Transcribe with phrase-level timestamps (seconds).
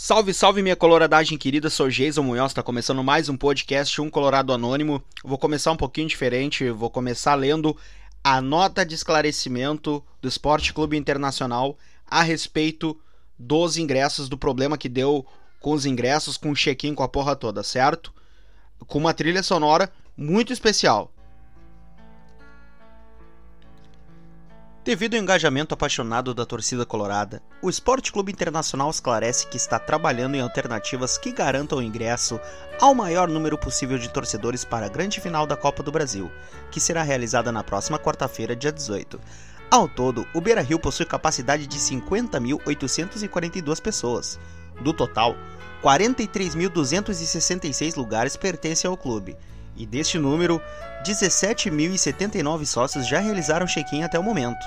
[0.00, 4.52] Salve, salve minha coloradagem querida, sou Jason Munhoz, está começando mais um podcast Um Colorado
[4.52, 5.02] Anônimo.
[5.24, 7.76] Vou começar um pouquinho diferente, vou começar lendo
[8.22, 11.76] a nota de esclarecimento do Esporte Clube Internacional
[12.06, 12.96] a respeito
[13.36, 15.26] dos ingressos, do problema que deu
[15.58, 18.14] com os ingressos, com o check-in, com a porra toda, certo?
[18.86, 21.12] Com uma trilha sonora muito especial.
[24.88, 30.34] Devido ao engajamento apaixonado da torcida colorada, o Esporte Clube Internacional esclarece que está trabalhando
[30.34, 32.40] em alternativas que garantam o ingresso
[32.80, 36.32] ao maior número possível de torcedores para a grande final da Copa do Brasil,
[36.70, 39.20] que será realizada na próxima quarta-feira, dia 18.
[39.70, 44.40] Ao todo, o Beira-Rio possui capacidade de 50.842 pessoas.
[44.80, 45.36] Do total,
[45.82, 49.36] 43.266 lugares pertencem ao clube,
[49.78, 50.60] e deste número,
[51.04, 54.58] 17.079 sócios já realizaram check-in até o momento.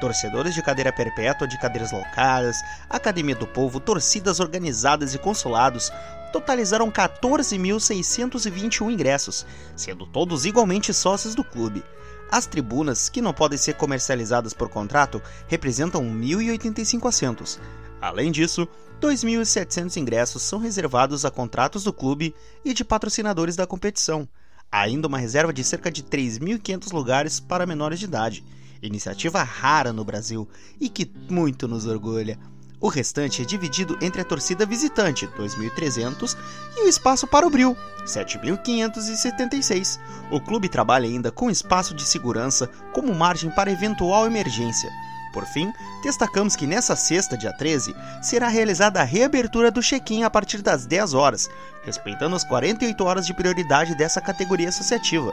[0.00, 2.56] Torcedores de cadeira perpétua, de cadeiras locadas,
[2.88, 5.92] Academia do Povo, torcidas organizadas e consulados
[6.32, 9.44] totalizaram 14.621 ingressos,
[9.76, 11.84] sendo todos igualmente sócios do clube.
[12.30, 17.60] As tribunas, que não podem ser comercializadas por contrato, representam 1.085 assentos.
[18.00, 18.66] Além disso,
[19.00, 24.26] 2.700 ingressos são reservados a contratos do clube e de patrocinadores da competição
[24.72, 28.42] ainda uma reserva de cerca de 3.500 lugares para menores de idade,
[28.82, 30.48] iniciativa rara no Brasil
[30.80, 32.38] e que muito nos orgulha.
[32.80, 36.36] O restante é dividido entre a torcida visitante, 2.300,
[36.76, 40.00] e o espaço para o Bril, 7.576.
[40.32, 44.90] O clube trabalha ainda com espaço de segurança como margem para eventual emergência.
[45.32, 50.30] Por fim, destacamos que nessa sexta, dia 13, será realizada a reabertura do check-in a
[50.30, 51.48] partir das 10 horas,
[51.82, 55.32] respeitando as 48 horas de prioridade dessa categoria associativa.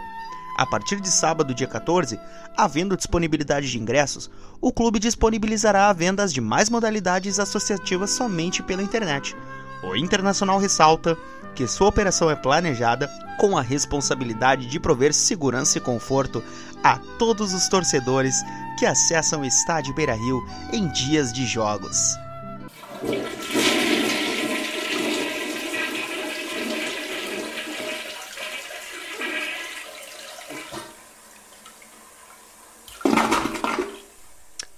[0.58, 2.20] A partir de sábado, dia 14,
[2.58, 8.84] havendo disponibilidade de ingressos, o clube disponibilizará a venda de mais modalidades associativas somente pela
[8.84, 9.36] internet.
[9.82, 11.18] O Internacional ressalta
[11.56, 16.44] que sua operação é planejada com a responsabilidade de prover segurança e conforto
[16.84, 18.36] a todos os torcedores
[18.78, 20.42] que acessam o estádio Beira-Rio
[20.72, 22.16] em dias de jogos.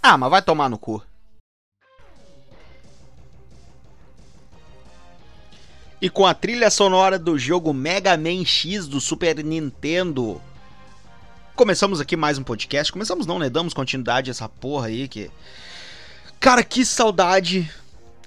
[0.03, 1.01] Ah, mas vai tomar no cu.
[6.01, 10.41] E com a trilha sonora do jogo Mega Man X do Super Nintendo,
[11.61, 12.91] começamos aqui mais um podcast.
[12.91, 13.47] Começamos não, né?
[13.47, 15.29] Damos continuidade a essa porra aí que.
[16.39, 17.72] Cara, que saudade.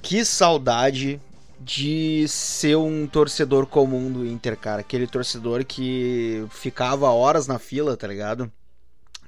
[0.00, 1.20] Que saudade
[1.58, 4.82] de ser um torcedor comum do Inter, cara.
[4.82, 8.52] Aquele torcedor que ficava horas na fila, tá ligado?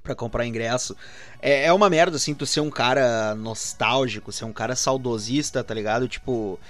[0.04, 0.96] Pra comprar ingresso.
[1.42, 5.74] É, é uma merda, assim, tu ser um cara nostálgico, ser um cara saudosista, tá
[5.74, 6.06] ligado?
[6.06, 6.60] Tipo,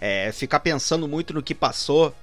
[0.00, 2.14] é, ficar pensando muito no que passou.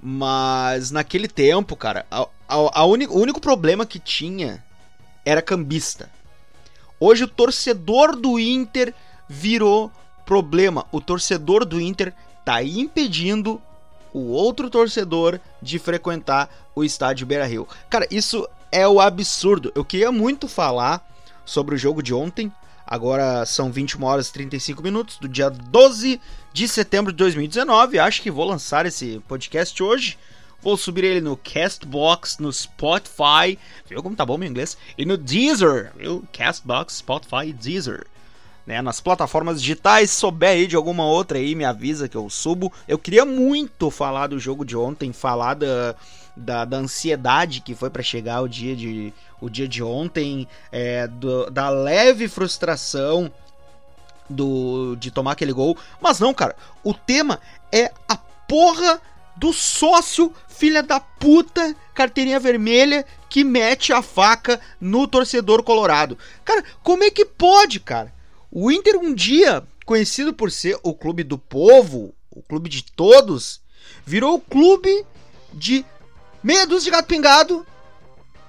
[0.00, 2.06] Mas naquele tempo, cara,
[2.52, 4.62] a, a, o único problema que tinha
[5.24, 6.10] era cambista.
[7.00, 8.94] Hoje o torcedor do Inter
[9.28, 9.90] virou
[10.26, 10.86] problema.
[10.92, 12.12] O torcedor do Inter
[12.44, 13.60] tá impedindo
[14.12, 17.66] o outro torcedor de frequentar o estádio Beira-Rio.
[17.88, 19.72] Cara, isso é o absurdo.
[19.74, 21.06] Eu queria muito falar
[21.44, 22.52] sobre o jogo de ontem.
[22.86, 26.20] Agora são 21 horas e 35 minutos do dia 12
[26.52, 27.98] de setembro de 2019.
[27.98, 30.18] Acho que vou lançar esse podcast hoje.
[30.62, 33.58] Vou subir ele no Castbox, no Spotify,
[33.88, 34.78] viu como tá bom meu inglês?
[34.96, 36.24] E no Deezer, viu?
[36.32, 38.06] Castbox, Spotify Deezer.
[38.64, 42.30] Né, nas plataformas digitais, se souber aí de alguma outra aí, me avisa que eu
[42.30, 42.72] subo.
[42.86, 45.96] Eu queria muito falar do jogo de ontem, falar da,
[46.36, 51.08] da, da ansiedade que foi para chegar o dia de, o dia de ontem, é,
[51.08, 53.32] do, da leve frustração
[54.30, 55.76] do de tomar aquele gol.
[56.00, 57.40] Mas não, cara, o tema
[57.72, 59.00] é a porra
[59.36, 66.16] do sócio filha da puta carteirinha vermelha que mete a faca no torcedor colorado.
[66.44, 68.14] Cara, como é que pode, cara?
[68.50, 73.60] O Inter um dia, conhecido por ser o clube do povo, o clube de todos,
[74.04, 75.04] virou o clube
[75.52, 75.84] de
[76.42, 77.66] meia dúzia de gato pingado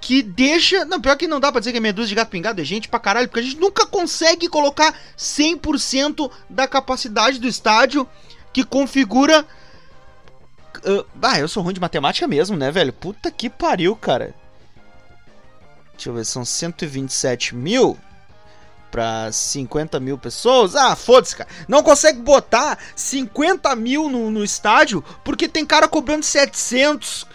[0.01, 0.83] que deixa.
[0.83, 2.63] Não, pior que não dá pra dizer que é meia dúzia de gato pingado, é
[2.65, 8.07] gente pra caralho, porque a gente nunca consegue colocar 100% da capacidade do estádio
[8.51, 9.45] que configura.
[10.79, 12.93] Uh, ah, eu sou ruim de matemática mesmo, né, velho?
[12.93, 14.33] Puta que pariu, cara.
[15.93, 17.97] Deixa eu ver, são 127 mil
[18.93, 20.75] pra 50 mil pessoas.
[20.75, 21.49] Ah, foda-se, cara.
[21.67, 27.25] Não consegue botar 50 mil no, no estádio porque tem cara cobrando 700,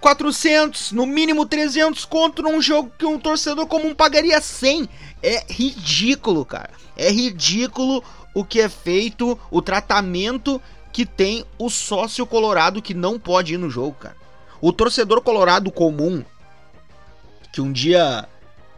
[0.00, 4.88] 400, no mínimo 300 contra um jogo que um torcedor comum pagaria 100.
[5.22, 6.70] É ridículo, cara.
[6.96, 8.02] É ridículo
[8.34, 10.60] o que é feito, o tratamento
[10.96, 14.16] que tem o sócio colorado que não pode ir no jogo, cara.
[14.62, 16.24] O torcedor colorado comum,
[17.52, 18.26] que um dia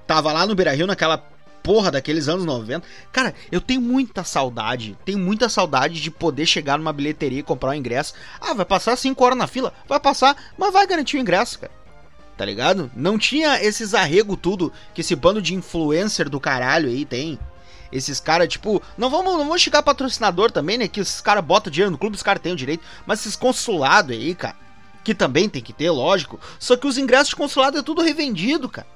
[0.05, 1.19] tava lá no Beira Rio naquela
[1.63, 2.85] porra daqueles anos 90.
[3.13, 7.71] Cara, eu tenho muita saudade, tenho muita saudade de poder chegar numa bilheteria e comprar
[7.71, 8.15] um ingresso.
[8.41, 9.73] Ah, vai passar 5 horas na fila?
[9.87, 11.73] Vai passar, mas vai garantir o ingresso, cara.
[12.37, 12.91] Tá ligado?
[12.97, 17.39] Não tinha esses arrego tudo que esse bando de influencer do caralho aí tem.
[17.91, 20.89] Esses caras, tipo, não vamos, não vamos chegar patrocinador também, né?
[20.89, 22.85] Que os caras botam dinheiro no clube, os caras têm o direito.
[23.07, 24.57] Mas esses consulados aí, cara,
[25.03, 26.39] que também tem que ter, lógico.
[26.59, 28.87] Só que os ingressos de consulado é tudo revendido, cara.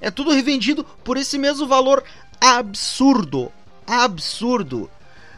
[0.00, 2.02] É tudo revendido por esse mesmo valor
[2.40, 3.52] absurdo.
[3.86, 4.90] Absurdo.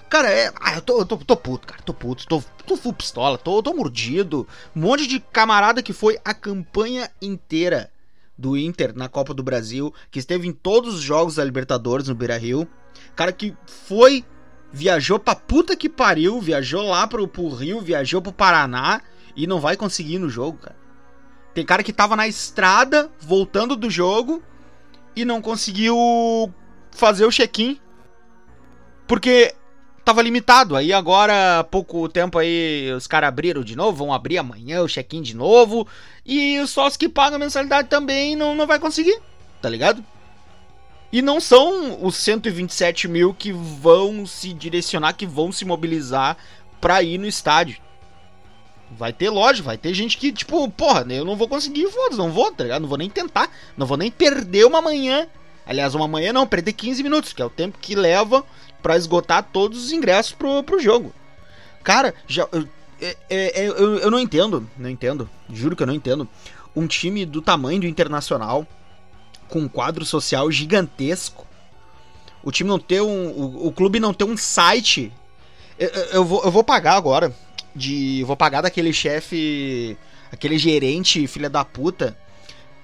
[0.09, 0.53] Cara, é.
[0.61, 1.83] Ah, eu tô, eu tô, tô puto, cara.
[1.83, 4.47] Tô puto, tô, tô full pistola, tô, tô mordido.
[4.77, 7.91] Um monte de camarada que foi a campanha inteira
[8.37, 12.15] do Inter na Copa do Brasil, que esteve em todos os jogos da Libertadores no
[12.15, 12.69] Beira Rio.
[13.15, 14.25] Cara que foi,
[14.73, 19.01] viajou pra puta que pariu, viajou lá pro, pro Rio, viajou pro Paraná
[19.37, 20.77] e não vai conseguir ir no jogo, cara.
[21.53, 24.43] Tem cara que tava na estrada, voltando do jogo,
[25.15, 25.97] e não conseguiu
[26.91, 27.79] fazer o check-in
[29.07, 29.55] porque
[30.05, 30.77] tava limitado.
[30.77, 35.23] Aí agora, pouco tempo aí, os caras abriram de novo, vão abrir amanhã o check-in
[35.23, 35.87] de novo.
[36.25, 39.19] E os sócios que pagam mensalidade também não, não vai conseguir,
[39.61, 40.05] tá ligado?
[41.11, 46.37] E não são os 127 mil que vão se direcionar, que vão se mobilizar
[46.81, 47.79] pra ir no estádio.
[48.91, 52.31] Vai ter loja, vai ter gente que, tipo, porra, eu não vou conseguir, foda não
[52.31, 52.83] vou, tá ligado?
[52.83, 55.27] Não vou nem tentar, não vou nem perder uma manhã.
[55.67, 58.45] Aliás, uma manhã não, perder 15 minutos, que é o tempo que leva
[58.85, 61.15] para esgotar todos os ingressos pro, pro jogo.
[61.83, 62.47] Cara, já.
[62.53, 62.69] Eu,
[63.01, 66.29] é, é, é, eu, eu não entendo, não entendo, juro que eu não entendo.
[66.77, 68.67] Um time do tamanho do Internacional,
[69.49, 71.47] com um quadro social gigantesco,
[72.43, 73.29] o time não ter um.
[73.31, 75.11] O, o clube não ter um site.
[75.79, 77.35] Eu, eu, vou, eu vou pagar agora
[77.75, 78.23] de.
[78.25, 79.97] Vou pagar daquele chefe.
[80.31, 82.19] Aquele gerente, filha da puta.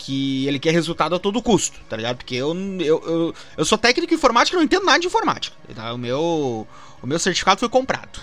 [0.03, 2.17] Que ele quer resultado a todo custo, tá ligado?
[2.17, 5.55] Porque eu, eu, eu, eu sou técnico em informática e não entendo nada de informática.
[5.75, 5.93] Tá?
[5.93, 6.67] O, meu,
[7.03, 8.19] o meu certificado foi comprado.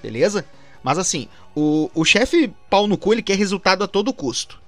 [0.00, 0.46] Beleza?
[0.82, 4.60] Mas assim, o, o chefe pau no cu, ele quer resultado a todo custo.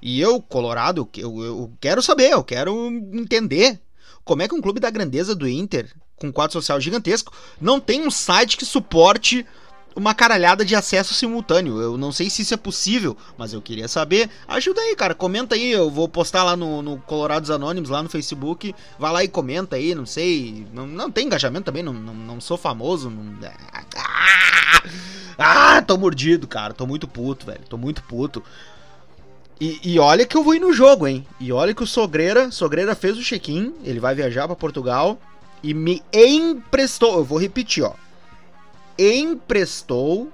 [0.00, 3.78] E eu, Colorado, eu, eu quero saber, eu quero entender
[4.24, 7.78] como é que um clube da grandeza do Inter, com um quadro social gigantesco, não
[7.78, 9.46] tem um site que suporte
[9.96, 11.80] uma caralhada de acesso simultâneo.
[11.80, 14.28] Eu não sei se isso é possível, mas eu queria saber.
[14.46, 15.14] Ajuda aí, cara.
[15.14, 15.72] Comenta aí.
[15.72, 18.74] Eu vou postar lá no, no Colorados Anônimos, lá no Facebook.
[18.98, 19.94] Vai lá e comenta aí.
[19.94, 20.66] Não sei.
[20.72, 21.82] Não, não tem engajamento também.
[21.82, 23.08] Não, não, não sou famoso.
[23.08, 23.38] Não...
[23.96, 24.82] Ah,
[25.38, 26.74] ah, tô mordido, cara.
[26.74, 27.62] Tô muito puto, velho.
[27.66, 28.42] Tô muito puto.
[29.58, 31.26] E, e, olha que eu vou ir no jogo, hein?
[31.40, 35.18] E olha que o Sogreira, Sogreira fez o check-in, ele vai viajar para Portugal
[35.62, 37.16] e me emprestou.
[37.16, 37.94] Eu vou repetir, ó
[38.98, 40.32] emprestou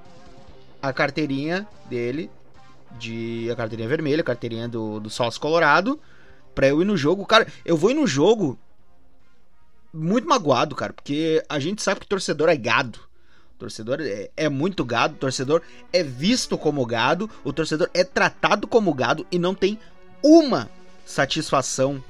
[0.80, 2.30] a carteirinha dele,
[2.98, 5.98] de a carteirinha vermelha, a carteirinha do, do sócio colorado,
[6.54, 7.24] pra eu ir no jogo.
[7.26, 8.58] Cara, eu vou ir no jogo
[9.92, 12.98] muito magoado, cara, porque a gente sabe que torcedor é gado.
[13.56, 15.62] O torcedor é, é muito gado, torcedor
[15.92, 19.78] é visto como gado, o torcedor é tratado como gado e não tem
[20.22, 20.68] uma
[21.04, 22.02] satisfação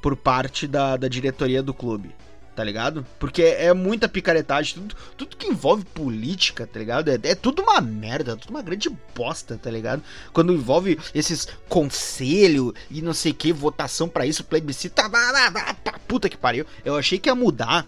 [0.00, 2.14] por parte da, da diretoria do clube
[2.54, 3.04] tá ligado?
[3.18, 7.08] Porque é muita picaretagem, tudo, tudo que envolve política, tá ligado?
[7.10, 10.02] É, é, tudo uma merda, tudo uma grande bosta, tá ligado?
[10.32, 15.98] Quando envolve esses conselho e não sei que, votação para isso, plebiscito, tá, tá, tá,
[16.06, 16.64] puta que pariu.
[16.84, 17.86] Eu achei que ia mudar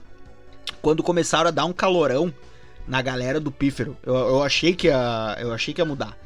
[0.82, 2.32] quando começaram a dar um calorão
[2.86, 3.96] na galera do pífero.
[4.02, 6.16] Eu, eu achei que ia, eu achei que ia mudar.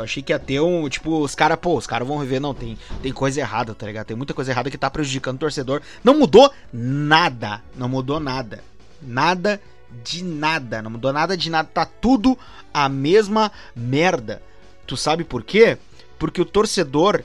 [0.00, 2.54] Eu achei que ia ter um, tipo, os caras, pô, os caras vão rever, não,
[2.54, 4.06] tem, tem coisa errada, tá ligado?
[4.06, 5.82] Tem muita coisa errada que tá prejudicando o torcedor.
[6.02, 8.64] Não mudou nada, não mudou nada.
[9.02, 9.60] Nada
[10.02, 12.38] de nada, não mudou nada de nada, tá tudo
[12.72, 14.42] a mesma merda.
[14.86, 15.76] Tu sabe por quê?
[16.18, 17.22] Porque o torcedor,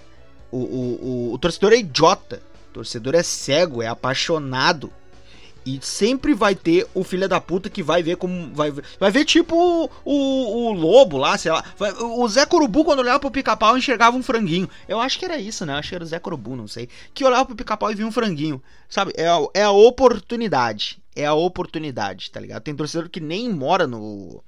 [0.51, 2.41] o, o, o, o torcedor é idiota,
[2.71, 4.91] o torcedor é cego, é apaixonado
[5.65, 8.53] e sempre vai ter o filho da puta que vai ver como.
[8.53, 11.63] Vai, vai ver tipo o, o, o lobo lá, sei lá.
[11.75, 14.69] Vai, o Zé Corubu, quando olhava pro pica-pau, enxergava um franguinho.
[14.87, 15.73] Eu acho que era isso, né?
[15.73, 16.87] Eu acho que era o Zé Corubu, não sei.
[17.15, 18.61] Que olhava pro pica-pau e via um franguinho.
[18.87, 19.11] Sabe?
[19.15, 20.99] É a, é a oportunidade.
[21.15, 22.61] É a oportunidade, tá ligado?
[22.61, 24.43] Tem torcedor que nem mora no.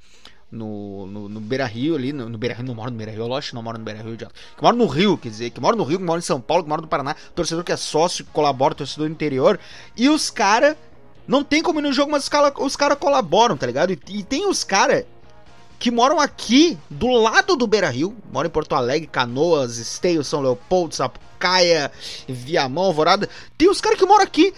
[0.49, 3.27] No, no, no Beira Rio ali, no, no Beira Rio, não mora no Beira Rio,
[3.27, 4.33] lógico que não mora no Beira Rio, idiota.
[4.55, 6.63] Que mora no Rio, quer dizer, que mora no Rio, que mora em São Paulo,
[6.63, 9.59] que mora no Paraná, torcedor que é sócio, colabora, torcedor interior,
[9.97, 10.77] e os caras
[11.27, 13.91] não tem como ir no jogo, mas os caras cara colaboram, tá ligado?
[13.91, 15.05] E, e tem os caras
[15.79, 20.41] que moram aqui, do lado do Beira Rio, moram em Porto Alegre, Canoas, Esteio, São
[20.41, 21.91] Leopoldo, Sapucaia,
[22.27, 23.29] Viamão, Alvorada.
[23.57, 24.53] Tem os caras que moram aqui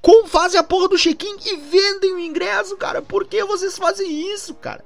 [0.00, 3.02] com, fazem a porra do check-in e vendem o ingresso, cara.
[3.02, 4.84] Por que vocês fazem isso, cara?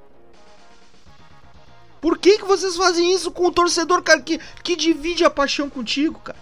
[2.01, 5.69] Por que, que vocês fazem isso com o torcedor, cara, que, que divide a paixão
[5.69, 6.37] contigo, cara?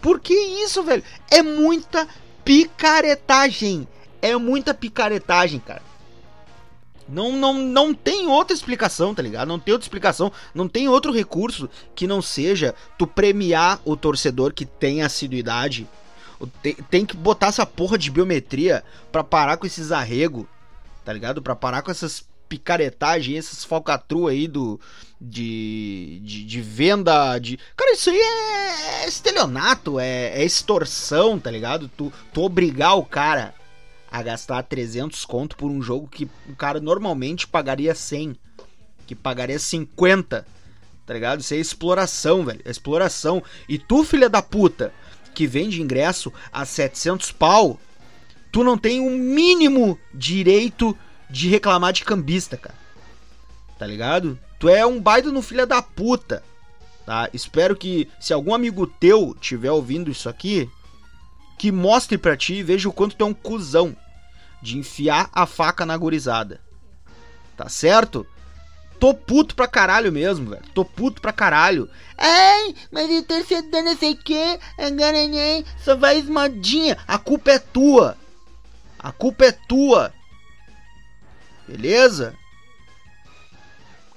[0.00, 1.04] Por que isso, velho?
[1.30, 2.08] É muita
[2.44, 3.86] picaretagem.
[4.22, 5.82] É muita picaretagem, cara.
[7.10, 9.48] Não, não, não tem outra explicação, tá ligado?
[9.48, 14.52] Não tem outra explicação, não tem outro recurso que não seja tu premiar o torcedor
[14.52, 15.88] que tem assiduidade.
[16.62, 20.48] Tem, tem que botar essa porra de biometria pra parar com esses arrego,
[21.04, 21.42] tá ligado?
[21.42, 24.80] Pra parar com essas picaretagem, essas falcatru aí do
[25.20, 27.58] de, de, de, venda de.
[27.76, 31.90] Cara, isso aí é, é estelionato, é, é, extorsão, tá ligado?
[31.96, 33.54] Tu, tu obrigar o cara
[34.10, 38.34] a gastar 300 conto por um jogo que o cara normalmente pagaria 100,
[39.06, 40.46] que pagaria 50,
[41.04, 41.40] tá ligado?
[41.40, 42.62] Isso é exploração, velho.
[42.64, 43.42] É exploração.
[43.68, 44.92] E tu, filha da puta,
[45.34, 47.78] que vende ingresso a 700 pau,
[48.50, 50.96] tu não tem o um mínimo direito
[51.28, 52.74] de reclamar de cambista, cara.
[53.78, 54.38] Tá ligado?
[54.60, 56.44] Tu é um baita no filha da puta.
[57.06, 57.28] Tá?
[57.32, 60.70] Espero que se algum amigo teu tiver ouvindo isso aqui,
[61.58, 63.96] que mostre pra ti e veja o quanto tu é um cuzão
[64.62, 66.60] de enfiar a faca na gurizada.
[67.56, 68.26] Tá certo?
[68.98, 70.62] Tô puto pra caralho mesmo, velho.
[70.74, 71.88] Tô puto pra caralho.
[72.18, 74.60] Ai, mas o torcedor não sei o que,
[75.82, 76.98] só vai modinha.
[77.08, 78.16] A culpa é tua.
[78.98, 80.12] A culpa é tua.
[81.66, 82.36] Beleza?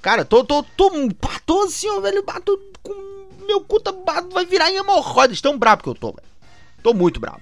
[0.03, 0.91] Cara, tô, tô, tô,
[1.45, 2.93] tô assim, ó, velho, bato com
[3.47, 3.93] meu cu tá,
[4.33, 6.27] vai virar em hemorroidas, tão brabo que eu tô, velho.
[6.83, 7.41] Tô muito brabo.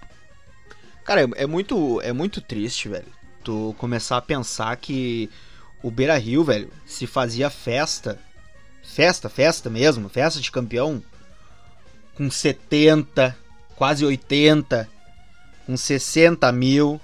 [1.03, 3.07] Cara, é, é, muito, é muito triste, velho,
[3.43, 5.27] tu começar a pensar que
[5.81, 8.19] o Beira Rio, velho, se fazia festa,
[8.83, 11.01] festa, festa mesmo, festa de campeão,
[12.13, 13.35] com 70,
[13.75, 14.87] quase 80,
[15.65, 17.01] com 60 mil,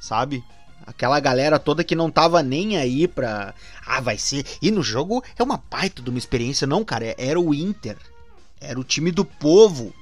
[0.00, 0.42] sabe?
[0.86, 3.54] Aquela galera toda que não tava nem aí pra.
[3.86, 4.44] Ah, vai ser.
[4.60, 6.66] E no jogo é uma baita de uma experiência.
[6.66, 7.14] Não, cara.
[7.16, 7.96] Era o Inter.
[8.60, 9.94] Era o time do povo.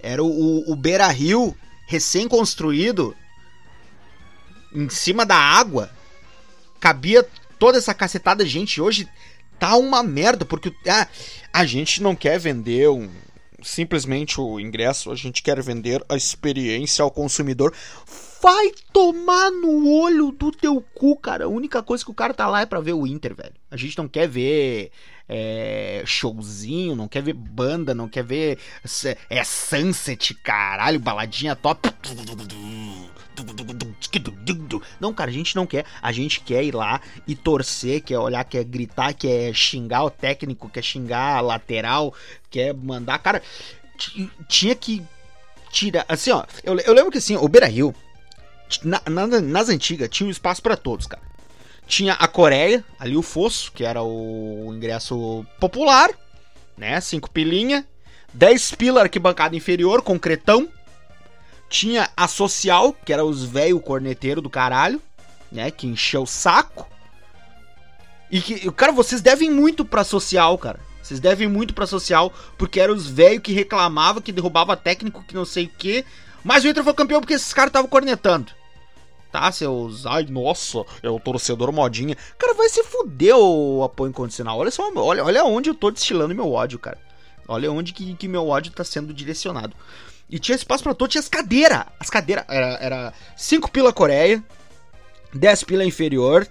[0.00, 3.16] Era o, o Beira Rio recém-construído.
[4.72, 5.90] Em cima da água.
[6.78, 7.26] Cabia
[7.58, 8.80] toda essa cacetada de gente.
[8.80, 9.08] Hoje
[9.58, 10.44] tá uma merda.
[10.44, 11.08] Porque ah,
[11.52, 13.10] a gente não quer vender um,
[13.62, 17.72] simplesmente o ingresso, a gente quer vender a experiência ao consumidor.
[18.42, 21.44] Vai tomar no olho do teu cu, cara.
[21.44, 23.54] A única coisa que o cara tá lá é pra ver o Inter, velho.
[23.70, 24.90] A gente não quer ver
[25.28, 28.58] é, showzinho, não quer ver banda, não quer ver
[29.30, 31.88] é sunset, caralho, baladinha top.
[34.98, 35.86] Não, cara, a gente não quer.
[36.02, 40.68] A gente quer ir lá e torcer, quer olhar, quer gritar, quer xingar o técnico,
[40.68, 42.12] quer xingar a lateral,
[42.50, 43.20] quer mandar.
[43.20, 43.40] Cara,
[44.48, 45.00] tinha que
[45.70, 46.04] tirar.
[46.08, 47.94] Assim, ó, eu, eu lembro que assim, o Beira Rio
[48.82, 51.22] na, na, nas antigas tinha um espaço para todos, cara.
[51.86, 56.10] Tinha a Coreia, ali o Fosso, que era o ingresso popular,
[56.76, 57.00] né?
[57.00, 57.86] Cinco pilinha.
[58.32, 60.68] 10 pila arquibancada inferior, concretão.
[61.68, 65.02] Tinha a social, que era os velho corneteiro do caralho,
[65.50, 65.70] né?
[65.70, 66.88] Que encheu o saco.
[68.30, 70.80] E que, cara, vocês devem muito pra social, cara.
[71.02, 75.34] Vocês devem muito pra social, porque eram os velhos que reclamava, que derrubava técnico, que
[75.34, 76.06] não sei o que.
[76.42, 78.52] Mas o Inter foi campeão porque esses caras estavam cornetando
[79.32, 80.06] tá, seus.
[80.06, 82.16] Ai, nossa, é o torcedor modinha.
[82.38, 84.58] Cara, vai se fuder o apoio incondicional.
[84.58, 86.98] Olha só, olha, olha onde eu tô destilando meu ódio, cara.
[87.48, 89.74] Olha onde que, que meu ódio tá sendo direcionado.
[90.30, 91.84] E tinha espaço para todo, tinha as cadeiras.
[91.98, 94.42] As cadeiras, era, era 5 pila Coreia,
[95.34, 96.48] 10 pila inferior,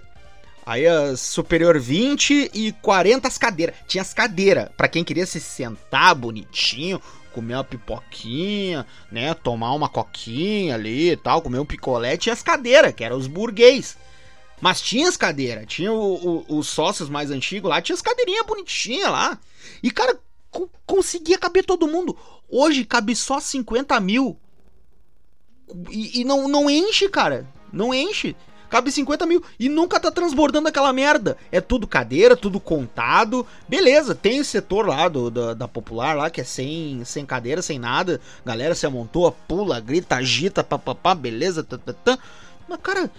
[0.66, 3.76] aí a superior 20 e 40 as cadeiras.
[3.86, 7.00] Tinha as cadeiras, para quem queria se sentar bonitinho,
[7.32, 9.34] comer uma pipoquinha, né?
[9.34, 12.16] Tomar uma coquinha ali e tal, comer um picolé.
[12.16, 13.96] Tinha as cadeiras, que eram os burguês.
[14.60, 19.38] Mas tinha as cadeiras, tinha os sócios mais antigos lá, tinha as cadeirinhas bonitinhas lá.
[19.82, 20.16] E, cara,
[20.50, 22.16] co conseguia caber todo mundo.
[22.48, 24.38] Hoje cabe só 50 mil.
[25.90, 27.48] E, e não, não enche, cara.
[27.72, 28.36] Não enche
[28.72, 31.36] cabe 50 mil e nunca tá transbordando aquela merda.
[31.52, 33.46] É tudo cadeira, tudo contado.
[33.68, 37.60] Beleza, tem o setor lá do, da, da popular lá que é sem, sem cadeira,
[37.60, 38.18] sem nada.
[38.42, 41.62] Galera se amontoa, pula, grita, agita, papapá, beleza.
[41.62, 42.18] Tá, tá.
[42.66, 43.10] Mas, cara,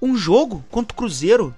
[0.00, 1.54] um jogo contra o Cruzeiro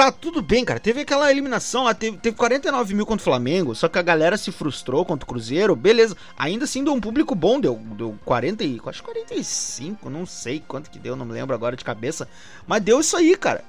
[0.00, 0.80] Tá, tudo bem, cara.
[0.80, 4.38] Teve aquela eliminação lá, teve, teve 49 mil contra o Flamengo, só que a galera
[4.38, 6.16] se frustrou contra o Cruzeiro, beleza.
[6.38, 8.80] Ainda assim deu um público bom, deu, deu 40 e.
[8.86, 12.26] Acho 45, não sei quanto que deu, não me lembro agora de cabeça.
[12.66, 13.62] Mas deu isso aí, cara.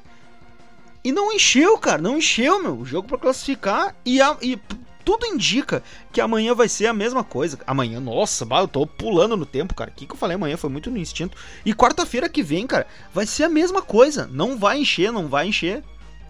[1.04, 2.78] E não encheu, cara, não encheu, meu.
[2.78, 4.58] O jogo pra classificar e, a, e
[5.04, 5.84] tudo indica
[6.14, 7.60] que amanhã vai ser a mesma coisa.
[7.68, 9.92] Amanhã, nossa, eu tô pulando no tempo, cara.
[9.92, 11.36] O que, que eu falei amanhã foi muito no instinto.
[11.66, 14.30] E quarta-feira que vem, cara, vai ser a mesma coisa.
[14.32, 15.84] Não vai encher, não vai encher.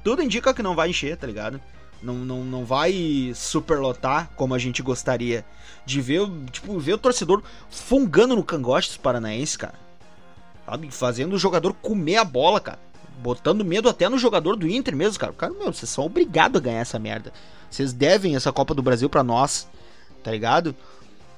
[0.03, 1.62] Tudo indica que não vai encher, tá ligado?
[2.01, 5.46] Não, não, não vai superlotar como a gente gostaria
[5.86, 9.75] de ver, tipo, ver o torcedor fungando no cangote dos paranaenses, cara.
[10.65, 10.89] Sabe?
[10.89, 12.79] Fazendo o jogador comer a bola, cara.
[13.22, 15.34] Botando medo até no jogador do Inter mesmo, cara.
[15.34, 17.31] Cara, meu, vocês são obrigados a ganhar essa merda.
[17.70, 19.67] Vocês devem essa Copa do Brasil para nós,
[20.24, 20.75] tá ligado?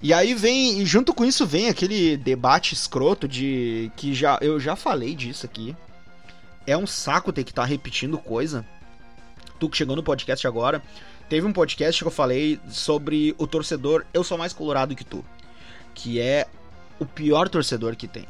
[0.02, 4.60] E aí vem, e junto com isso vem aquele debate escroto de que já eu
[4.60, 5.76] já falei disso aqui.
[6.66, 8.66] É um saco ter que estar tá repetindo coisa.
[9.60, 10.82] Tu que chegou no podcast agora,
[11.30, 15.24] teve um podcast que eu falei sobre o torcedor Eu sou mais colorado que tu,
[15.94, 16.48] que é
[17.00, 18.28] o pior torcedor que tem.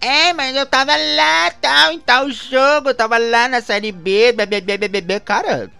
[0.00, 4.32] É, mas eu tava lá, tal, em tal jogo, eu tava lá na série B,
[4.32, 5.70] bebê, cara.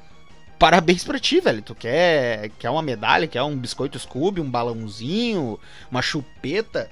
[0.58, 1.62] Parabéns pra ti, velho.
[1.62, 6.90] Tu quer, quer uma medalha, quer um biscoito Scooby, um balãozinho, uma chupeta?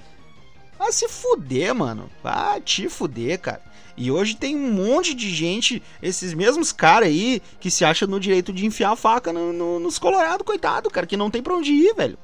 [0.79, 2.09] Vai se fuder, mano.
[2.23, 3.61] Vai te fuder, cara.
[3.97, 8.19] E hoje tem um monte de gente, esses mesmos caras aí, que se acham no
[8.19, 11.55] direito de enfiar a faca no, no, nos colorados, coitado, cara, que não tem pra
[11.55, 12.17] onde ir, velho.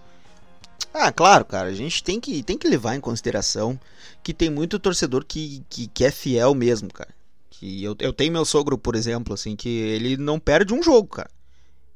[0.93, 3.79] Ah, claro, cara, a gente tem que, tem que levar em consideração
[4.21, 7.09] que tem muito torcedor que, que, que é fiel mesmo, cara.
[7.49, 11.07] Que eu, eu tenho meu sogro, por exemplo, assim, que ele não perde um jogo,
[11.07, 11.29] cara.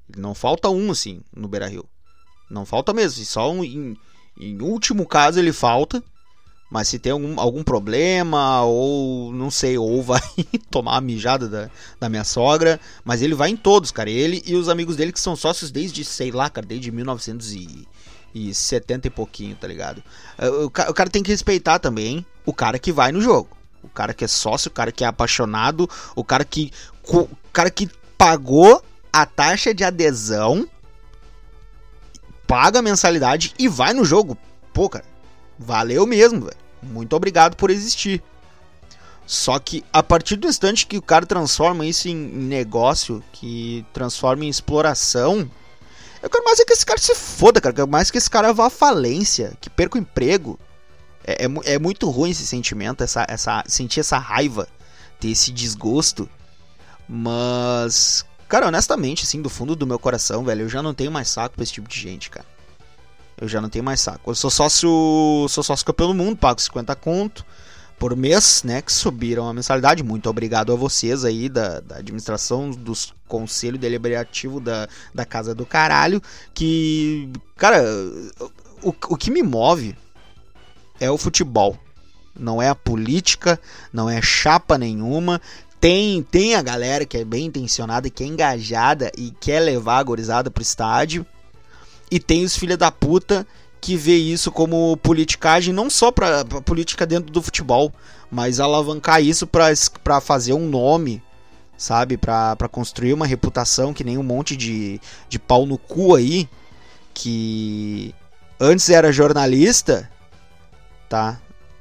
[0.09, 1.87] Ele não falta um, assim, no Beira Rio.
[2.49, 3.23] Não falta mesmo.
[3.25, 3.95] Só um, em,
[4.39, 6.03] em último caso ele falta.
[6.69, 10.21] Mas se tem algum, algum problema, ou não sei, ou vai
[10.69, 11.69] tomar a mijada da,
[11.99, 12.79] da minha sogra.
[13.05, 14.09] Mas ele vai em todos, cara.
[14.09, 17.87] Ele e os amigos dele que são sócios desde, sei lá, cara, desde 1900 e
[18.35, 20.03] e 70 e pouquinho, tá ligado?
[20.37, 23.49] É, o, o cara tem que respeitar também o cara que vai no jogo.
[23.81, 26.71] O cara que é sócio, o cara que é apaixonado, o cara que.
[27.03, 30.67] O cara que pagou a taxa de adesão,
[32.45, 34.37] paga a mensalidade e vai no jogo.
[34.73, 35.05] Pô, cara,
[35.57, 36.49] valeu mesmo.
[36.81, 38.21] Muito obrigado por existir.
[39.25, 44.45] Só que a partir do instante que o cara transforma isso em negócio, que transforma
[44.45, 45.49] em exploração,
[46.21, 47.71] eu quero mais é que esse cara se foda, cara.
[47.71, 50.57] Eu quero mais que esse cara vá à falência, que perca o emprego.
[51.25, 54.67] É, é, é, muito ruim esse sentimento, essa, essa, sentir essa raiva,
[55.19, 56.29] ter esse desgosto.
[57.07, 61.27] Mas, cara, honestamente, assim, do fundo do meu coração, velho, eu já não tenho mais
[61.27, 62.45] saco pra esse tipo de gente, cara.
[63.39, 64.31] Eu já não tenho mais saco.
[64.31, 64.89] Eu sou sócio.
[65.49, 67.45] Sou sócio campeão do mundo, pago 50 conto
[67.97, 70.03] por mês, né, que subiram a mensalidade.
[70.03, 75.65] Muito obrigado a vocês aí da, da administração, dos conselho deliberativo da, da Casa do
[75.65, 76.21] Caralho,
[76.53, 77.83] que, cara,
[78.81, 79.95] o, o que me move
[80.99, 81.77] é o futebol.
[82.39, 83.59] Não é a política,
[83.91, 85.41] não é chapa nenhuma.
[85.79, 90.03] Tem, tem a galera que é bem intencionada, que é engajada e quer levar a
[90.03, 91.25] gorizada pro estádio.
[92.09, 93.45] E tem os filha da puta
[93.79, 97.93] que vê isso como politicagem não só para política dentro do futebol,
[98.31, 101.21] mas alavancar isso para fazer um nome,
[101.77, 102.17] sabe?
[102.17, 106.49] Para construir uma reputação que nem um monte de, de pau no cu aí,
[107.13, 108.13] que
[108.59, 110.09] antes era jornalista,
[111.07, 111.39] tá?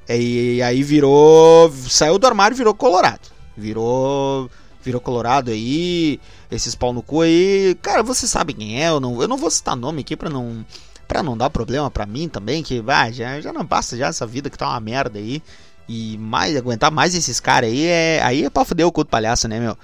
[0.09, 1.71] E aí virou.
[1.89, 3.27] Saiu do armário e virou colorado.
[3.55, 4.49] Virou.
[4.83, 6.19] Virou colorado aí.
[6.49, 7.75] Esses pau no cu aí.
[7.81, 8.89] Cara, você sabe quem é.
[8.89, 10.65] Eu não, eu não vou citar nome aqui pra não
[11.07, 14.27] para não dar problema para mim também, que ah, já, já não basta já essa
[14.27, 15.41] vida que tá uma merda aí.
[15.87, 19.09] E mais aguentar mais esses caras aí é aí é pra foder o cu do
[19.09, 19.77] palhaço, né, meu?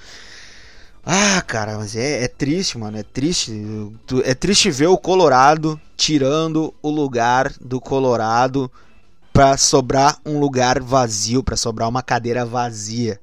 [1.05, 2.97] Ah, cara, mas é, é triste, mano.
[2.97, 3.53] É triste.
[4.23, 8.71] É triste ver o Colorado tirando o lugar do Colorado
[9.31, 13.19] pra sobrar um lugar vazio, pra sobrar uma cadeira vazia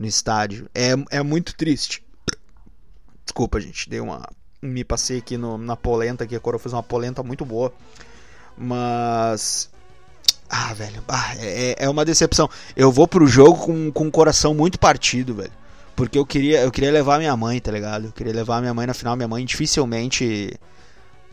[0.00, 0.66] no estádio.
[0.74, 2.02] É, é muito triste.
[3.22, 3.88] Desculpa, gente.
[3.88, 4.26] Dei uma
[4.62, 7.72] me passei aqui no, na polenta, que a Coro fez uma polenta muito boa.
[8.56, 9.70] Mas.
[10.48, 12.48] Ah, velho, ah, é, é uma decepção.
[12.74, 15.52] Eu vou pro jogo com, com o coração muito partido, velho.
[15.94, 18.06] Porque eu queria, eu queria levar minha mãe, tá ligado?
[18.06, 19.16] Eu queria levar minha mãe na final.
[19.16, 20.58] Minha mãe dificilmente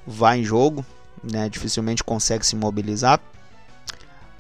[0.05, 0.85] vai em jogo,
[1.23, 1.49] né?
[1.49, 3.19] Dificilmente consegue se mobilizar.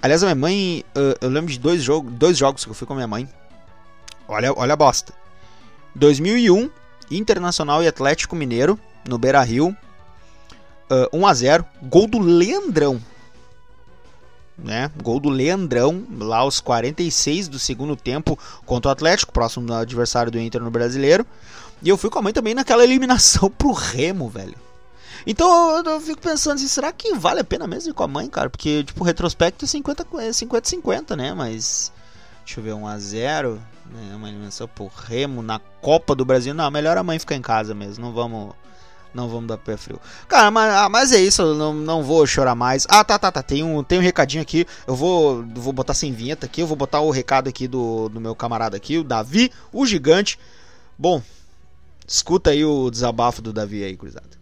[0.01, 0.83] Aliás, a minha mãe,
[1.21, 3.27] eu lembro de dois jogos, dois jogos que eu fui com a minha mãe.
[4.27, 5.13] Olha, olha a bosta.
[5.95, 6.69] 2001
[7.09, 9.75] Internacional e Atlético Mineiro, no Beira Rio.
[10.89, 13.01] Uh, 1 a 0 Gol do Leandrão.
[14.57, 14.91] Né?
[15.01, 20.31] Gol do Leandrão, lá aos 46 do segundo tempo contra o Atlético, próximo do adversário
[20.31, 21.25] do Inter no Brasileiro.
[21.81, 24.55] E eu fui com a mãe também naquela eliminação pro Remo, velho.
[25.25, 28.07] Então eu, eu fico pensando assim, será que vale a pena mesmo ir com a
[28.07, 28.49] mãe, cara?
[28.49, 31.33] Porque, tipo, retrospecto é 50-50, né?
[31.33, 31.91] Mas.
[32.45, 33.59] Deixa eu ver, 1x0
[33.91, 36.53] né, uma eliminação pro Remo na Copa do Brasil.
[36.53, 38.05] Não, melhor a mãe ficar em casa mesmo.
[38.05, 38.53] Não vamos,
[39.13, 39.99] Não vamos dar pé frio.
[40.27, 42.85] Cara, mas, ah, mas é isso, não, não vou chorar mais.
[42.89, 43.41] Ah, tá, tá, tá.
[43.41, 44.65] Tem um, tem um recadinho aqui.
[44.85, 46.61] Eu vou, vou botar sem vinheta aqui.
[46.61, 50.37] Eu vou botar o recado aqui do, do meu camarada aqui, o Davi, o gigante.
[50.97, 51.21] Bom,
[52.07, 54.37] escuta aí o desabafo do Davi aí, cruzado.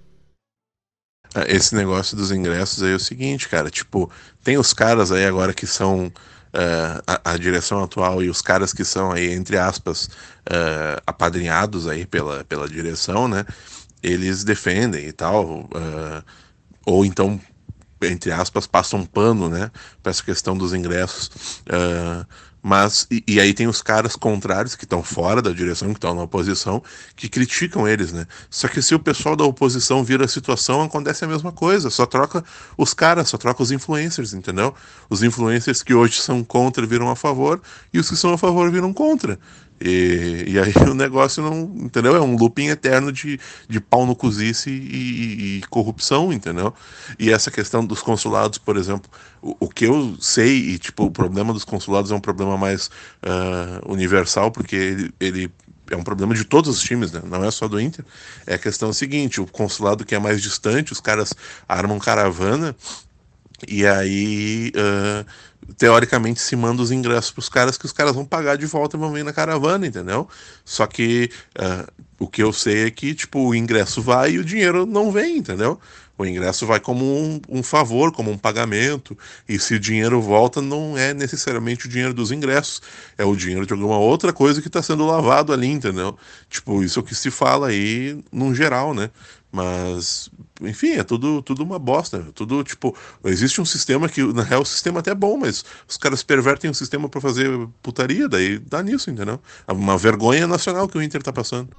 [1.34, 3.70] Ah, esse negócio dos ingressos aí é o seguinte, cara.
[3.70, 4.10] Tipo,
[4.42, 6.12] tem os caras aí agora que são.
[6.56, 11.86] Uh, a, a, direção atual e os caras que são aí, entre aspas, uh, apadrinhados
[11.86, 13.46] aí pela, pela direção, né?
[14.02, 16.24] eles defendem e tal, uh,
[16.86, 17.42] ou então,
[18.02, 21.62] entre aspas, passam pano, né, para essa questão dos ingressos.
[22.68, 26.16] Mas, e, e, aí tem os caras contrários que estão fora da direção, que estão
[26.16, 26.82] na oposição,
[27.16, 28.26] que criticam eles, né?
[28.50, 31.92] Só que se o pessoal da oposição vira a situação, acontece a mesma coisa.
[31.92, 32.44] Só troca
[32.76, 34.74] os caras, só troca os influencers, entendeu?
[35.08, 37.62] Os influencers que hoje são contra viram a favor,
[37.94, 39.38] e os que são a favor viram contra.
[39.80, 42.16] E, e aí o negócio não, entendeu?
[42.16, 46.74] É um looping eterno de, de pau no cozice e, e, corrupção, entendeu?
[47.20, 49.10] E essa questão dos consulados, por exemplo,
[49.42, 52.88] o, o, que eu sei, e tipo, o problema dos consulados é um problema mais
[52.88, 55.52] uh, universal, porque ele, ele
[55.92, 57.22] é um problema de todos os times, né?
[57.26, 58.04] Não é só do Inter.
[58.48, 61.34] É a questão seguinte: o consulado que é mais distante, os caras
[61.68, 62.76] armam caravana
[63.68, 68.26] e aí uh, teoricamente se manda os ingressos para os caras que os caras vão
[68.26, 70.28] pagar de volta e vão vir na caravana, entendeu?
[70.64, 74.46] Só que uh, o que eu sei é que, tipo, o ingresso vai e o
[74.46, 75.80] dinheiro não vem, entendeu?
[76.18, 79.18] O ingresso vai como um, um, favor, como um pagamento,
[79.50, 82.82] e se o dinheiro volta, não é necessariamente o dinheiro dos ingressos,
[83.18, 86.18] é o dinheiro de alguma outra coisa que está sendo lavado ali, entendeu?
[86.50, 89.10] Tipo, isso é o que se fala aí, num geral, né?
[89.52, 90.30] Mas,
[90.62, 92.18] enfim, é tudo, tudo uma bosta.
[92.18, 95.66] É tudo, tipo, existe um sistema que, na real, o sistema é até bom, mas
[95.88, 97.50] os caras pervertem o sistema para fazer
[97.82, 99.40] putaria, daí dá nisso, entendeu?
[99.68, 101.70] É uma vergonha nacional que o Inter tá passando.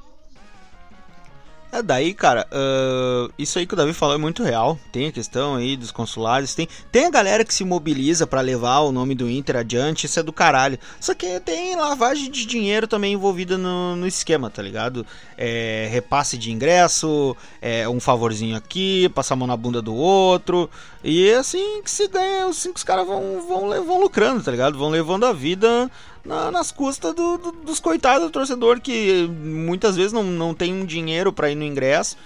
[1.77, 4.79] É, daí, cara, uh, isso aí que o Davi falou é muito real.
[4.91, 8.79] Tem a questão aí dos consulares, tem, tem a galera que se mobiliza para levar
[8.79, 10.79] o nome do Inter adiante, isso é do caralho.
[10.99, 15.05] Só que tem lavagem de dinheiro também envolvida no, no esquema, tá ligado?
[15.37, 20.71] É, repasse de ingresso, é, um favorzinho aqui, passar a mão na bunda do outro.
[21.05, 24.51] E é assim que se ganha, assim que os caras vão, vão, vão lucrando, tá
[24.51, 24.79] ligado?
[24.79, 25.91] Vão levando a vida
[26.27, 30.75] na, nas custas do, do, dos coitados do torcedor que muitas vezes não, não tem
[30.75, 32.17] um dinheiro para ir no ingresso.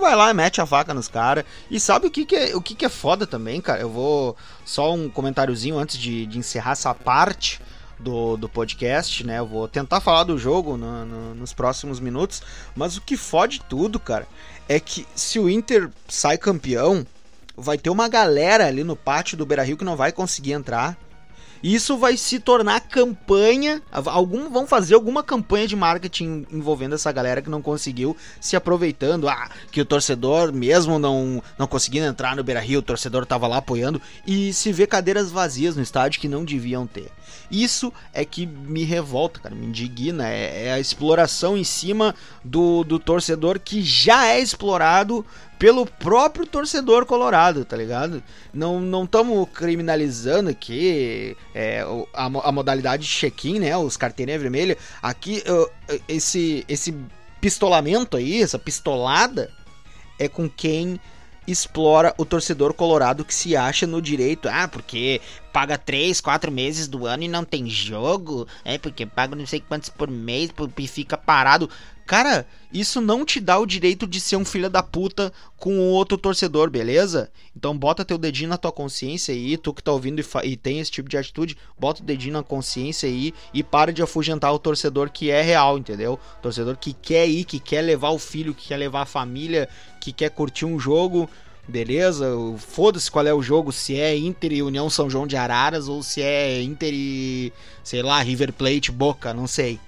[0.00, 1.44] Vai lá e mete a faca nos caras.
[1.70, 3.80] E sabe o que, que, é, o que, que é foda também, cara?
[3.80, 4.36] Eu vou.
[4.64, 7.60] Só um comentáriozinho antes de, de encerrar essa parte
[7.98, 9.38] do, do podcast, né?
[9.38, 12.42] Eu vou tentar falar do jogo no, no, nos próximos minutos.
[12.76, 14.28] Mas o que fode tudo, cara,
[14.68, 17.06] é que se o Inter sai campeão,
[17.56, 20.98] vai ter uma galera ali no pátio do Beira Rio que não vai conseguir entrar
[21.62, 23.82] isso vai se tornar campanha.
[23.90, 29.28] Algum, vão fazer alguma campanha de marketing envolvendo essa galera que não conseguiu se aproveitando.
[29.28, 33.46] Ah, que o torcedor, mesmo não, não conseguindo entrar no Beira Rio, o torcedor tava
[33.46, 34.00] lá apoiando.
[34.26, 37.10] E se vê cadeiras vazias no estádio que não deviam ter.
[37.50, 40.28] Isso é que me revolta, cara, me indigna.
[40.28, 45.24] É, é a exploração em cima do, do torcedor que já é explorado
[45.58, 48.22] pelo próprio torcedor colorado, tá ligado?
[48.54, 53.76] Não não estamos criminalizando aqui é, a, a, modalidade de check-in, né?
[53.76, 54.78] Os carteirinha vermelha.
[55.02, 55.42] Aqui,
[56.08, 56.94] esse, esse
[57.40, 59.50] pistolamento aí, essa pistolada,
[60.18, 61.00] é com quem
[61.46, 64.48] explora o torcedor colorado que se acha no direito.
[64.48, 65.20] Ah, porque
[65.52, 68.46] paga 3, 4 meses do ano e não tem jogo.
[68.64, 71.70] É porque paga não sei quantos por mês e fica parado.
[72.08, 76.16] Cara, isso não te dá o direito de ser um filho da puta com outro
[76.16, 77.30] torcedor, beleza?
[77.54, 80.80] Então bota teu dedinho na tua consciência aí, tu que tá ouvindo e, e, tem
[80.80, 84.58] esse tipo de atitude, bota o dedinho na consciência aí e para de afugentar o
[84.58, 86.18] torcedor que é real, entendeu?
[86.40, 89.68] Torcedor que quer ir, que quer levar o filho, que quer levar a família,
[90.00, 91.28] que quer curtir um jogo,
[91.68, 92.26] beleza?
[92.56, 96.02] Foda-se qual é o jogo, se é Inter e União São João de Araras ou
[96.02, 97.52] se é Inter e,
[97.84, 99.78] sei lá, River Plate Boca, não sei.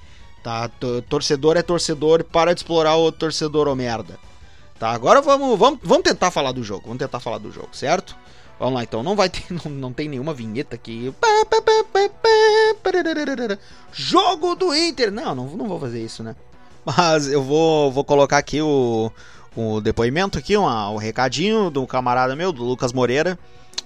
[0.42, 0.70] Tá?
[1.08, 4.18] Torcedor é torcedor, para de explorar o torcedor ou merda.
[4.78, 4.90] Tá?
[4.90, 6.84] Agora vamos, vamos, vamos tentar falar do jogo.
[6.84, 8.16] Vamos tentar falar do jogo, certo?
[8.58, 11.12] Vamos lá então, não vai ter, não, não tem nenhuma vinheta aqui.
[13.92, 15.10] Jogo do Inter.
[15.10, 16.34] Não, não, não vou fazer isso, né?
[16.84, 19.12] Mas eu vou, vou colocar aqui o,
[19.54, 23.38] o depoimento aqui, uma, um recadinho do camarada meu, do Lucas Moreira,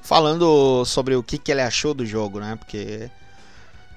[0.03, 2.57] falando sobre o que, que ele achou do jogo, né?
[2.57, 3.11] Porque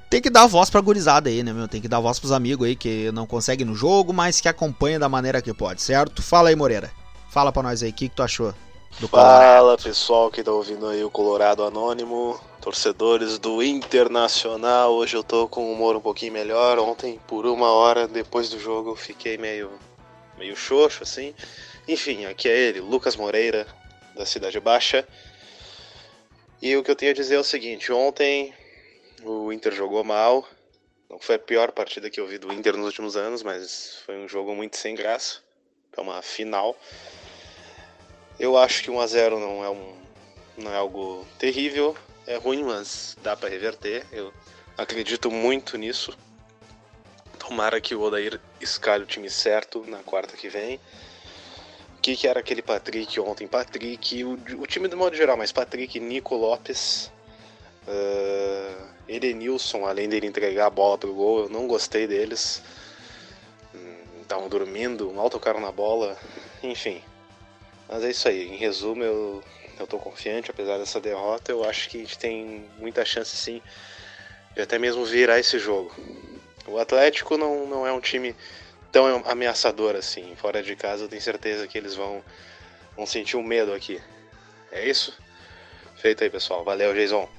[0.10, 1.68] tem que dar voz pra gurizada aí, né, meu?
[1.68, 5.00] Tem que dar voz pros amigos aí que não conseguem no jogo, mas que acompanham
[5.00, 6.22] da maneira que pode, certo?
[6.22, 6.92] Fala aí, Moreira.
[7.30, 8.54] Fala pra nós aí, o que, que tu achou?
[9.00, 14.94] Do Fala, pessoal que tá ouvindo aí o Colorado Anônimo, torcedores do Internacional.
[14.94, 16.80] Hoje eu tô com o humor um pouquinho melhor.
[16.80, 19.70] Ontem, por uma hora depois do jogo, eu fiquei meio
[20.38, 21.34] meio xoxo assim.
[21.88, 23.68] Enfim, aqui é ele, Lucas Moreira,
[24.16, 25.06] da Cidade Baixa.
[26.62, 28.54] E o que eu tenho a dizer é o seguinte: ontem
[29.24, 30.48] o Inter jogou mal.
[31.10, 34.18] Não foi a pior partida que eu vi do Inter nos últimos anos, mas foi
[34.18, 35.40] um jogo muito sem graça.
[35.96, 36.78] É uma final.
[38.40, 39.98] Eu acho que 1 a 0 não é um
[40.58, 44.06] não é algo terrível, é ruim, mas dá para reverter.
[44.12, 44.34] Eu
[44.78, 46.18] acredito muito nisso.
[47.40, 50.80] Tomara que o Odair escalhe o time certo na quarta que vem.
[51.98, 53.48] O que, que era aquele Patrick ontem?
[53.48, 57.12] Patrick, o, o time do modo geral, mas Patrick, Nico Lopes,
[57.88, 62.62] uh, Edenilson, além dele entregar a bola pro gol, eu não gostei deles.
[64.22, 66.18] Estavam hum, dormindo, mal tocaram na bola,
[66.62, 67.02] enfim.
[67.88, 69.44] Mas é isso aí, em resumo eu,
[69.80, 73.62] eu tô confiante, apesar dessa derrota, eu acho que a gente tem muita chance sim
[74.54, 75.94] de até mesmo virar esse jogo.
[76.68, 78.36] O Atlético não, não é um time
[78.92, 80.36] tão ameaçador assim.
[80.36, 82.24] Fora de casa eu tenho certeza que eles vão,
[82.96, 84.02] vão sentir um medo aqui.
[84.72, 85.18] É isso?
[85.96, 86.64] Feito aí, pessoal.
[86.64, 87.30] Valeu, Jason.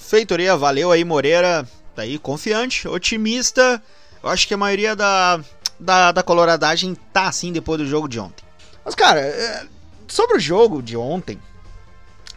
[0.00, 1.68] Feitoria, valeu aí, Moreira.
[1.94, 3.80] Tá aí, confiante, otimista.
[4.22, 5.40] Eu acho que a maioria da,
[5.78, 8.44] da, da coloradagem tá assim depois do jogo de ontem.
[8.84, 9.66] Mas, cara, é,
[10.08, 11.38] sobre o jogo de ontem,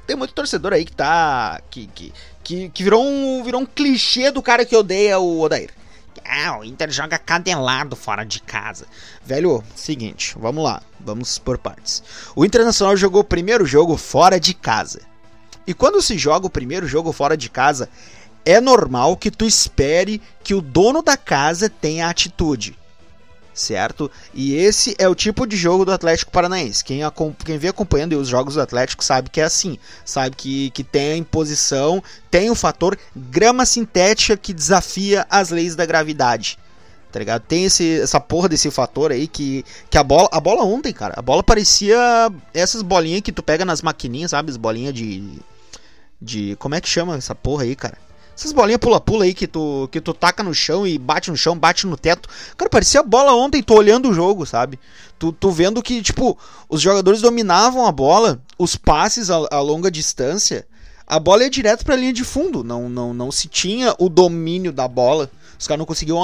[0.06, 1.62] tem muito torcedor aí que tá.
[1.70, 5.72] que, que, que, que virou, um, virou um clichê do cara que odeia o Odair.
[6.26, 8.86] Ah, o Inter joga cadelado fora de casa.
[9.26, 12.04] Velho, seguinte, vamos lá, vamos por partes.
[12.36, 15.02] O Internacional jogou o primeiro jogo fora de casa.
[15.66, 17.90] E quando se joga o primeiro jogo fora de casa,
[18.46, 22.78] é normal que tu espere que o dono da casa tenha atitude
[23.54, 24.10] certo?
[24.34, 26.84] E esse é o tipo de jogo do Atlético Paranaense.
[26.84, 27.02] Quem,
[27.46, 31.12] quem vem acompanhando os jogos do Atlético sabe que é assim, sabe que, que tem
[31.12, 36.58] a imposição, tem o fator grama sintética que desafia as leis da gravidade.
[37.12, 37.44] Tá ligado?
[37.44, 40.28] Tem esse, essa porra desse fator aí que, que a bola.
[40.32, 41.96] A bola ontem, cara, a bola parecia
[42.56, 44.50] essas bolinhas que tu pega nas maquininhas, sabe?
[44.50, 45.40] As bolinhas de.
[46.24, 46.56] De.
[46.58, 47.98] Como é que chama essa porra aí, cara?
[48.36, 51.58] Essas bolinhas pula-pula aí que tu, que tu taca no chão e bate no chão,
[51.58, 52.28] bate no teto.
[52.58, 54.80] Cara, parecia bola ontem, tô olhando o jogo, sabe?
[55.20, 59.92] Tu, tu vendo que, tipo, os jogadores dominavam a bola, os passes a, a longa
[59.92, 60.66] distância,
[61.06, 62.64] a bola ia direto pra linha de fundo.
[62.64, 65.30] Não, não, não se tinha o domínio da bola.
[65.60, 66.22] Os caras não conseguiam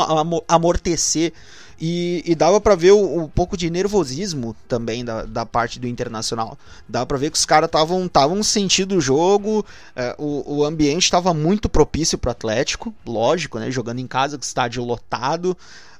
[0.47, 1.31] amortecer
[1.79, 6.57] e, e dava para ver um pouco de nervosismo também da, da parte do Internacional.
[6.87, 9.65] Dava para ver que os caras estavam tavam sentindo o jogo,
[9.95, 13.71] é, o, o ambiente estava muito propício para Atlético, lógico, né?
[13.71, 15.57] Jogando em casa com estádio lotado.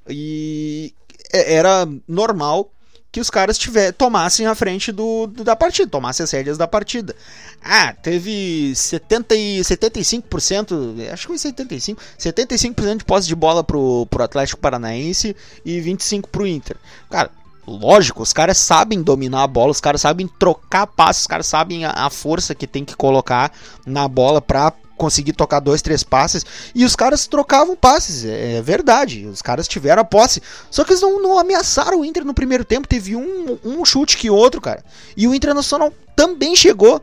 [0.08, 0.94] E
[1.32, 2.72] é, era normal
[3.12, 6.68] que os caras tiver, tomassem a frente do, do, da partida, tomassem as rédeas da
[6.68, 7.16] partida.
[7.64, 14.06] Ah, teve 70 e 75%, acho que foi 75, 75% de posse de bola pro,
[14.08, 16.78] pro Atlético Paranaense e 25 pro Inter.
[17.10, 17.32] Cara,
[17.66, 21.86] lógico, os caras sabem dominar a bola, os caras sabem trocar passos, os caras sabem
[21.86, 23.52] a, a força que tem que colocar
[23.86, 26.46] na bola pra conseguir tocar dois, três passes.
[26.76, 29.26] E os caras trocavam passes, é, é verdade.
[29.26, 30.44] Os caras tiveram a posse.
[30.70, 32.88] Só que eles não, não ameaçaram o Inter no primeiro tempo.
[32.88, 34.84] Teve um, um chute que outro, cara.
[35.18, 37.02] E o Internacional também chegou.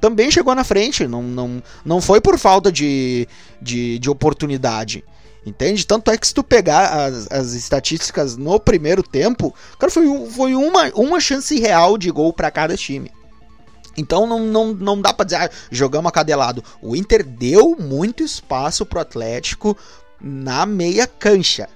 [0.00, 1.06] Também chegou na frente.
[1.06, 3.26] Não, não, não foi por falta de,
[3.62, 5.04] de, de oportunidade.
[5.46, 5.86] Entende?
[5.86, 10.54] Tanto é que se tu pegar as, as estatísticas no primeiro tempo, cara, foi, foi
[10.54, 13.10] uma, uma chance real de gol para cada time.
[14.00, 16.64] Então não, não, não dá pra dizer, ah, jogamos acadelado.
[16.80, 19.76] O Inter deu muito espaço pro Atlético
[20.20, 21.68] na meia cancha.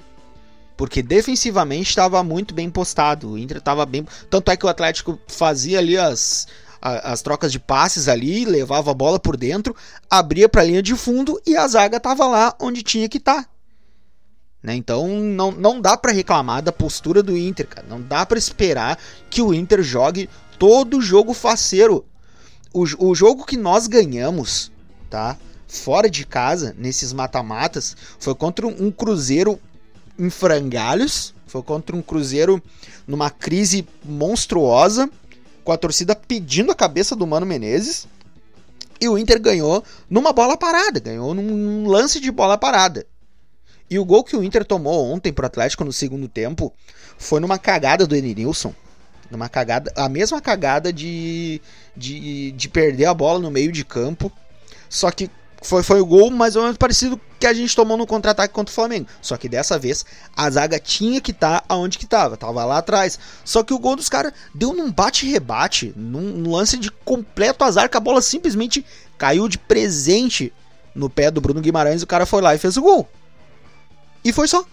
[0.76, 3.30] Porque defensivamente estava muito bem postado.
[3.30, 4.06] O Inter estava bem.
[4.28, 6.48] Tanto é que o Atlético fazia ali as,
[6.80, 9.76] as trocas de passes ali, levava a bola por dentro,
[10.10, 13.44] abria para a linha de fundo e a zaga estava lá onde tinha que estar.
[13.44, 13.48] Tá.
[14.62, 14.74] Né?
[14.74, 17.86] Então não, não dá para reclamar da postura do Inter, cara.
[17.88, 22.04] Não dá para esperar que o Inter jogue todo jogo faceiro.
[22.74, 24.70] O, o jogo que nós ganhamos,
[25.08, 25.38] tá?
[25.68, 29.60] Fora de casa, nesses mata-matas, foi contra um Cruzeiro
[30.18, 31.32] em frangalhos.
[31.46, 32.60] Foi contra um Cruzeiro
[33.06, 35.08] numa crise monstruosa,
[35.62, 38.08] com a torcida pedindo a cabeça do Mano Menezes.
[39.00, 43.06] E o Inter ganhou numa bola parada, ganhou num lance de bola parada.
[43.88, 46.72] E o gol que o Inter tomou ontem pro Atlético no segundo tempo
[47.16, 48.74] foi numa cagada do Enilson.
[49.30, 51.60] Numa cagada, a mesma cagada de,
[51.96, 54.30] de, de perder a bola no meio de campo.
[54.88, 55.30] Só que
[55.64, 58.70] foi, foi o gol mais ou menos parecido que a gente tomou no contra-ataque contra
[58.70, 59.08] o Flamengo.
[59.22, 60.04] Só que dessa vez
[60.36, 63.18] a zaga tinha que estar tá aonde que tava, tava lá atrás.
[63.44, 67.88] Só que o gol dos caras deu num bate-rebate, num, num, lance de completo azar,
[67.88, 68.84] que a bola simplesmente
[69.16, 70.52] caiu de presente
[70.94, 72.02] no pé do Bruno Guimarães.
[72.02, 73.08] O cara foi lá e fez o gol.
[74.22, 74.64] E foi só.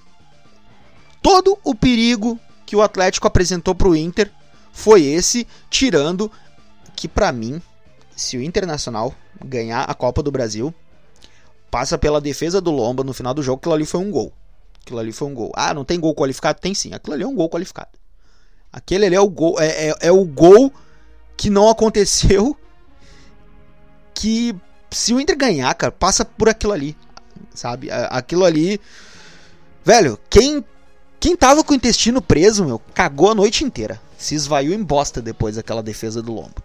[1.22, 4.30] Todo o perigo que o Atlético apresentou pro Inter
[4.72, 6.32] foi esse, tirando
[6.96, 7.62] que para mim,
[8.16, 10.74] se o Internacional ganhar a Copa do Brasil,
[11.70, 14.34] passa pela defesa do Lomba no final do jogo, aquilo ali foi um gol.
[14.82, 15.52] Aquilo ali foi um gol.
[15.56, 16.60] Ah, não tem gol qualificado?
[16.60, 16.94] Tem sim.
[16.94, 17.90] Aquilo ali é um gol qualificado.
[18.72, 20.74] Aquele ali é o gol, é, é, é o gol
[21.38, 22.58] que não aconteceu.
[24.14, 24.56] Que
[24.90, 26.98] se o Inter ganhar, cara, passa por aquilo ali.
[27.54, 27.90] Sabe?
[27.92, 28.80] Aquilo ali.
[29.84, 30.64] Velho, quem
[31.20, 34.02] quem tava com o intestino preso, meu, cagou a noite inteira.
[34.22, 36.62] Se esvaiu em bosta depois daquela defesa do Lombo.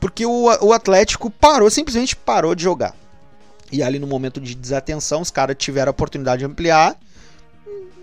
[0.00, 2.96] Porque o, o Atlético parou, simplesmente parou de jogar.
[3.70, 6.98] E ali no momento de desatenção, os caras tiveram a oportunidade de ampliar,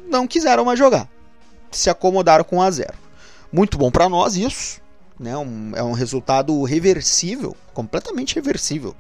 [0.09, 1.09] não quiseram mais jogar.
[1.69, 2.93] Se acomodaram com 1 a 0.
[3.51, 4.79] Muito bom para nós isso,
[5.19, 5.37] né?
[5.37, 8.95] Um, é um resultado reversível, completamente reversível.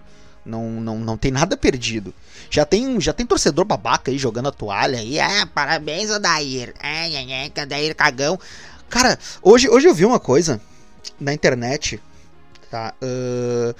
[0.45, 2.13] Não, não, não tem nada perdido.
[2.49, 5.17] Já tem, já tem torcedor babaca aí jogando a toalha aí.
[5.17, 6.73] Ah, parabéns, Odair.
[6.81, 8.37] Ai, ai, ai, Odair cagão.
[8.89, 10.61] Cara, hoje, hoje eu vi uma coisa
[11.19, 12.01] na internet,
[12.71, 12.93] tá?
[13.01, 13.75] Uh,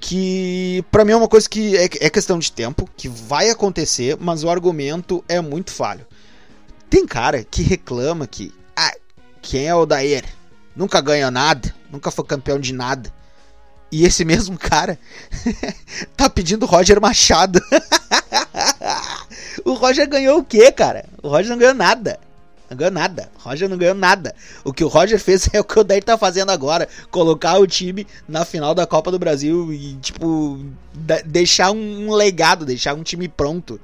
[0.00, 4.16] que para mim é uma coisa que é, é questão de tempo, que vai acontecer,
[4.20, 6.06] mas o argumento é muito falho.
[6.88, 8.92] Tem cara que reclama que, ah,
[9.40, 10.24] quem é o Odair?
[10.74, 13.12] Nunca ganhou nada, nunca foi campeão de nada.
[13.90, 14.98] E esse mesmo cara
[16.16, 17.60] tá pedindo Roger Machado.
[19.64, 21.04] o Roger ganhou o quê, cara?
[21.22, 22.18] O Roger não ganhou nada.
[22.72, 23.30] Não ganhou nada.
[23.38, 24.34] Roger não ganhou nada.
[24.64, 26.88] O que o Roger fez é o que o Daí tá fazendo agora.
[27.10, 30.58] Colocar o time na final da Copa do Brasil e, tipo,
[31.24, 33.80] deixar um, um legado, deixar um time pronto.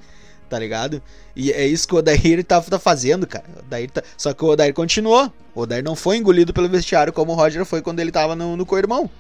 [0.49, 1.03] Tá ligado?
[1.37, 3.45] E é isso que o Odair tá, tá fazendo, cara.
[3.55, 4.03] O Odair tá...
[4.17, 5.31] Só que o Odair continuou.
[5.55, 8.57] O Odair não foi engolido pelo vestiário como o Roger foi quando ele tava no,
[8.57, 9.11] no co-irmão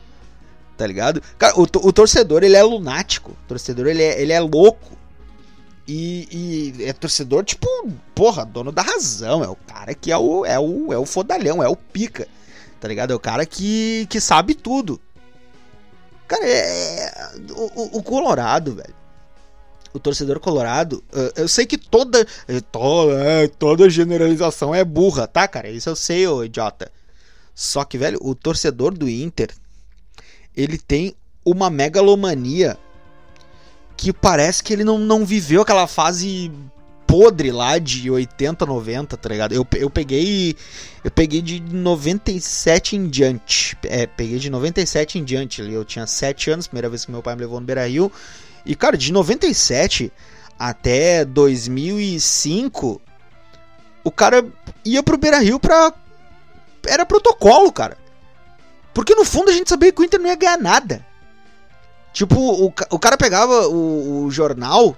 [0.78, 1.20] tá ligado?
[1.36, 3.32] Cara, o, o torcedor, ele é lunático.
[3.32, 4.96] O torcedor, ele é, ele é louco.
[5.88, 7.66] E, e, é torcedor, tipo,
[8.14, 9.42] porra, dono da razão.
[9.42, 12.28] É o cara que é o, é o, é o fodalhão, é o pica.
[12.78, 13.12] Tá ligado?
[13.12, 15.00] É o cara que, que sabe tudo.
[16.26, 17.06] Cara, é.
[17.06, 18.98] é o, o Colorado, velho.
[19.94, 21.02] O torcedor colorado,
[21.34, 22.26] eu sei que toda,
[22.70, 25.70] toda, é, toda generalização é burra, tá, cara?
[25.70, 26.92] Isso eu sei, ô idiota.
[27.54, 29.48] Só que, velho, o torcedor do Inter
[30.54, 32.76] ele tem uma megalomania
[33.98, 36.52] que parece que ele não, não viveu aquela fase
[37.04, 39.52] podre lá de 80, 90, tá ligado?
[39.52, 40.54] Eu, eu peguei
[41.02, 43.76] eu peguei de 97 em diante.
[43.82, 45.60] É, peguei de 97 em diante.
[45.60, 48.12] Eu tinha 7 anos, primeira vez que meu pai me levou no Beira-Rio.
[48.64, 50.12] E cara, de 97
[50.56, 53.00] até 2005,
[54.04, 54.46] o cara
[54.84, 55.92] ia pro Beira-Rio pra
[56.86, 57.98] era protocolo, cara.
[58.94, 61.04] Porque no fundo a gente sabia que o Inter não ia ganhar nada.
[62.18, 64.96] Tipo, o, o cara pegava o, o jornal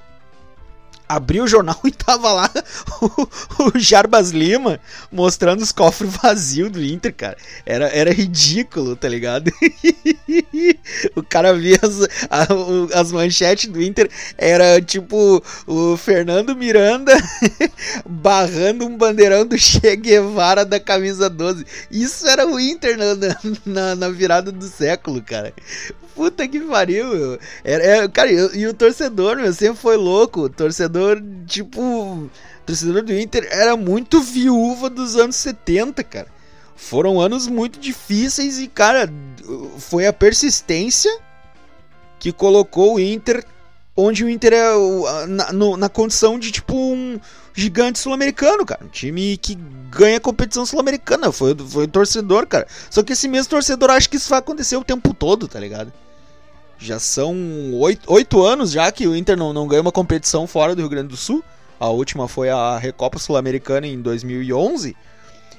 [1.07, 2.51] abri o jornal e tava lá
[3.03, 3.29] o,
[3.65, 4.79] o, Jarbas Lima
[5.11, 7.37] mostrando os cofres vazios do Inter, cara.
[7.67, 9.51] Era, era ridículo, tá ligado?
[11.17, 17.13] o cara via as, a, as manchetes do Inter, era tipo o Fernando Miranda
[18.07, 21.67] barrando um bandeirão do Che Guevara da camisa 12.
[21.91, 23.05] Isso era o Inter na,
[23.67, 25.53] na, na virada do século, cara.
[26.21, 27.39] Puta que pariu, meu.
[27.65, 30.43] Era, cara, e, e o torcedor, meu, sempre foi louco.
[30.43, 32.29] O torcedor, tipo.
[32.67, 36.27] Torcedor do Inter era muito viúva dos anos 70, cara.
[36.77, 39.11] Foram anos muito difíceis e, cara,
[39.79, 41.11] foi a persistência
[42.19, 43.43] que colocou o Inter
[43.97, 47.19] onde o Inter é na, no, na condição de, tipo, um
[47.55, 48.85] gigante sul-americano, cara.
[48.85, 49.55] Um time que
[49.91, 51.33] ganha competição sul-americana.
[51.33, 52.67] Foi, foi torcedor, cara.
[52.91, 55.91] Só que esse mesmo torcedor acha que isso vai acontecer o tempo todo, tá ligado?
[56.81, 60.75] Já são oito, oito anos já que o Inter não, não ganha uma competição fora
[60.75, 61.45] do Rio Grande do Sul.
[61.79, 64.97] A última foi a Recopa Sul-Americana em 2011.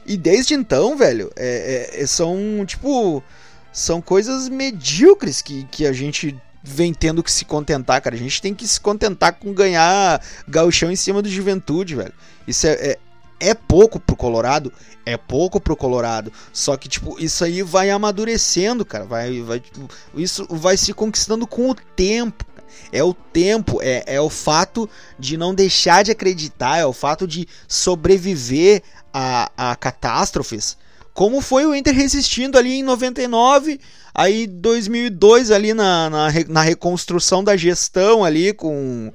[0.05, 3.23] E desde então, velho, é, é, são, tipo,
[3.71, 8.15] são coisas medíocres que, que a gente vem tendo que se contentar, cara.
[8.15, 12.13] A gente tem que se contentar com ganhar gauchão em cima do Juventude, velho.
[12.47, 12.99] Isso é, é,
[13.41, 14.71] é, pouco pro Colorado,
[15.05, 16.31] é pouco pro Colorado.
[16.53, 19.05] Só que, tipo, isso aí vai amadurecendo, cara.
[19.05, 22.45] Vai, vai, tipo, isso vai se conquistando com o tempo.
[22.91, 27.27] É o tempo, é, é o fato de não deixar de acreditar, é o fato
[27.27, 28.81] de sobreviver
[29.13, 30.77] a, a catástrofes.
[31.13, 33.79] Como foi o Inter resistindo ali em 99
[34.13, 39.11] Aí 2002 ali na, na, na reconstrução da gestão ali com...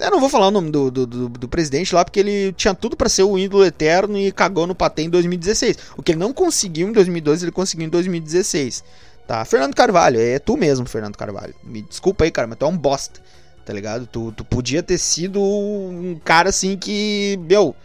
[0.00, 2.74] Eu não vou falar o nome do, do, do, do presidente lá, porque ele tinha
[2.74, 5.76] tudo para ser o ídolo eterno e cagou no patê em 2016.
[5.96, 8.82] O que ele não conseguiu em 2012, ele conseguiu em 2016.
[9.26, 9.44] Tá?
[9.44, 11.54] Fernando Carvalho, é tu mesmo, Fernando Carvalho.
[11.62, 13.20] Me desculpa aí, cara, mas tu é um bosta.
[13.64, 14.06] Tá ligado?
[14.06, 17.38] Tu, tu podia ter sido um cara assim que.
[17.48, 17.76] Meu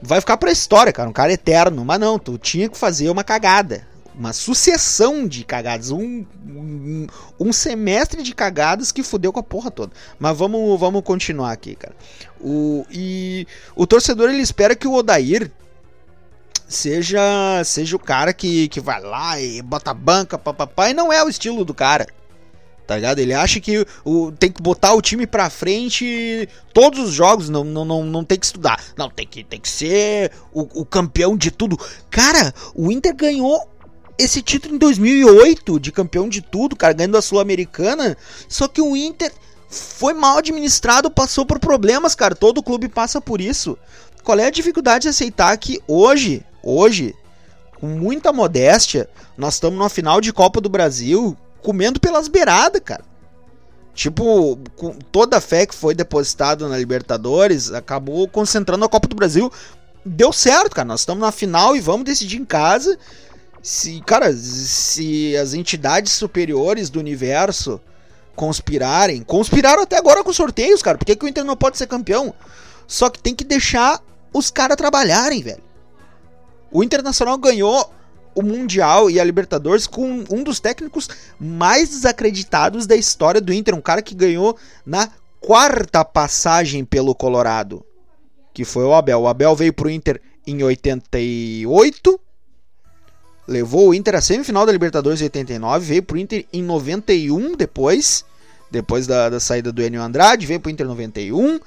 [0.00, 1.08] vai ficar pra história, cara.
[1.08, 1.84] Um cara eterno.
[1.84, 3.86] Mas não, tu tinha que fazer uma cagada.
[4.16, 5.90] Uma sucessão de cagadas.
[5.90, 7.06] Um, um,
[7.38, 9.92] um semestre de cagadas que fudeu com a porra toda.
[10.18, 11.94] Mas vamos, vamos continuar aqui, cara.
[12.40, 15.50] O, e o torcedor ele espera que o Odair
[16.68, 21.12] seja seja o cara que, que vai lá e bota a banca, papapá, e não
[21.12, 22.06] é o estilo do cara.
[22.86, 23.18] Tá ligado?
[23.18, 27.64] Ele acha que o, tem que botar o time pra frente todos os jogos, não,
[27.64, 28.80] não, não, não tem que estudar.
[28.96, 31.76] Não, tem que, tem que ser o, o campeão de tudo.
[32.08, 33.68] Cara, o Inter ganhou
[34.18, 38.16] esse título em 2008 de campeão de tudo, cara, ganhando a Sul-Americana.
[38.48, 39.32] Só que o Inter
[39.68, 42.34] foi mal administrado, passou por problemas, cara.
[42.34, 43.76] Todo clube passa por isso.
[44.22, 47.14] Qual é a dificuldade de aceitar que hoje, hoje,
[47.80, 53.04] com muita modéstia, nós estamos numa final de Copa do Brasil comendo pelas beiradas, cara.
[53.92, 59.16] Tipo, com toda a fé que foi depositada na Libertadores, acabou concentrando a Copa do
[59.16, 59.50] Brasil.
[60.04, 60.86] Deu certo, cara.
[60.86, 62.98] Nós estamos na final e vamos decidir em casa.
[63.66, 67.80] Se, cara, se as entidades superiores do universo
[68.36, 70.96] conspirarem, conspiraram até agora com sorteios, cara.
[70.96, 72.32] Por que, que o Inter não pode ser campeão?
[72.86, 74.00] Só que tem que deixar
[74.32, 75.64] os caras trabalharem, velho.
[76.70, 77.92] O Internacional ganhou
[78.36, 83.74] o Mundial e a Libertadores com um dos técnicos mais desacreditados da história do Inter,
[83.74, 84.56] um cara que ganhou
[84.86, 85.10] na
[85.40, 87.84] quarta passagem pelo Colorado,
[88.54, 89.22] que foi o Abel.
[89.22, 92.20] O Abel veio pro Inter em 88,
[93.46, 98.24] levou o Inter à semifinal da Libertadores em 89, veio pro Inter em 91 depois,
[98.70, 101.60] depois da, da saída do Enio Andrade, veio pro Inter em 91,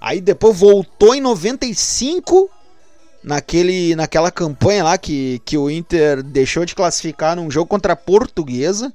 [0.00, 2.48] aí depois voltou em 95
[3.22, 7.96] naquele, naquela campanha lá que, que o Inter deixou de classificar num jogo contra a
[7.96, 8.92] Portuguesa,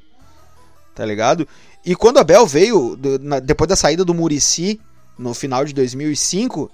[0.96, 1.48] tá ligado?
[1.86, 4.80] E quando o Abel veio, do, na, depois da saída do Murici
[5.18, 6.72] no final de 2005,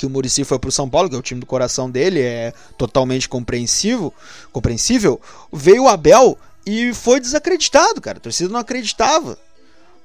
[0.00, 2.54] que o Murici foi pro São Paulo, que é o time do coração dele, é
[2.78, 4.14] totalmente compreensível,
[4.50, 5.20] compreensível,
[5.52, 8.16] veio o Abel e foi desacreditado, cara.
[8.16, 9.38] A torcida não acreditava.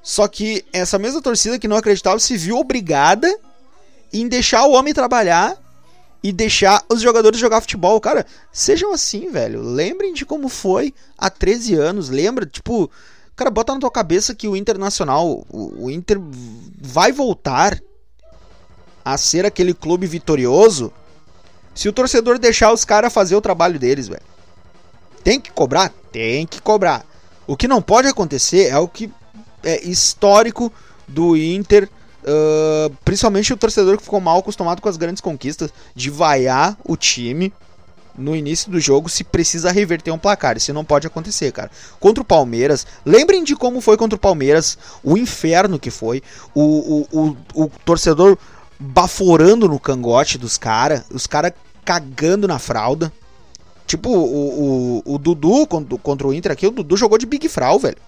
[0.02, 3.26] Só que essa mesma torcida que não acreditava se viu obrigada
[4.12, 5.56] em deixar o homem trabalhar
[6.22, 7.98] e deixar os jogadores jogar futebol.
[7.98, 9.62] Cara, sejam assim, velho.
[9.62, 12.10] Lembrem de como foi há 13 anos.
[12.10, 12.90] Lembra, tipo,
[13.34, 16.18] cara, bota na tua cabeça que o Internacional, o, o Inter
[16.82, 17.80] vai voltar
[19.06, 20.92] a ser aquele clube vitorioso
[21.72, 24.22] se o torcedor deixar os caras fazer o trabalho deles, velho.
[25.22, 25.92] Tem que cobrar?
[26.10, 27.06] Tem que cobrar.
[27.46, 29.08] O que não pode acontecer é o que
[29.62, 30.72] é histórico
[31.06, 31.88] do Inter
[32.28, 36.96] Uh, principalmente o torcedor que ficou mal acostumado com as grandes conquistas, de vaiar o
[36.96, 37.52] time
[38.18, 40.56] no início do jogo se precisa reverter um placar.
[40.56, 41.70] Isso não pode acontecer, cara.
[42.00, 46.22] Contra o Palmeiras, lembrem de como foi contra o Palmeiras, o inferno que foi,
[46.54, 48.36] o, o, o, o torcedor
[48.78, 51.52] baforando no cangote dos caras, os caras
[51.84, 53.12] cagando na fralda.
[53.86, 57.48] Tipo, o, o, o Dudu contra, contra o Inter aqui, o Dudu jogou de Big
[57.48, 57.98] Frau, velho.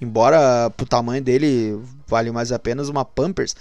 [0.00, 3.54] Embora pro tamanho dele vale mais apenas uma Pampers.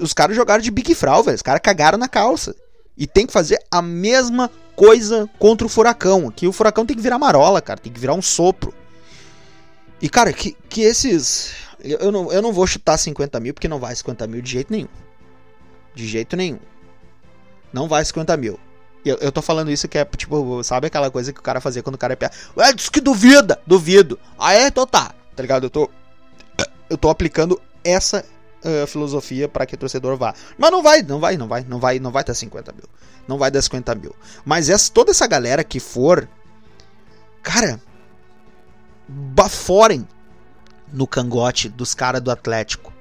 [0.00, 1.34] Os caras jogaram de Big Frau, velho.
[1.34, 2.54] Os caras cagaram na calça.
[2.96, 6.30] E tem que fazer a mesma coisa contra o Furacão.
[6.30, 7.80] Que o Furacão tem que virar marola, cara.
[7.80, 8.72] Tem que virar um sopro.
[10.00, 11.52] E, cara, que, que esses.
[11.82, 14.72] Eu não, eu não vou chutar 50 mil, porque não vai 50 mil de jeito
[14.72, 14.88] nenhum.
[15.98, 16.60] De jeito nenhum.
[17.72, 18.56] Não vai 50 mil.
[19.04, 21.82] Eu, eu tô falando isso que é, tipo, sabe aquela coisa que o cara fazia
[21.82, 22.32] quando o cara é piada?
[22.56, 23.60] Ué, diz que duvida!
[23.66, 24.16] Duvido!
[24.38, 24.68] Ah, é?
[24.68, 25.12] Então tá.
[25.34, 25.64] Tá ligado?
[25.64, 25.90] Eu tô.
[26.88, 28.24] Eu tô aplicando essa
[28.64, 30.32] uh, filosofia para que o torcedor vá.
[30.56, 32.84] Mas não vai, não vai, não vai, não vai, não vai dar 50 mil.
[33.26, 34.14] Não vai dar 50 mil.
[34.44, 36.28] Mas essa, toda essa galera que for,
[37.42, 37.80] cara,
[39.08, 40.06] baforem
[40.92, 42.92] no cangote dos caras do Atlético.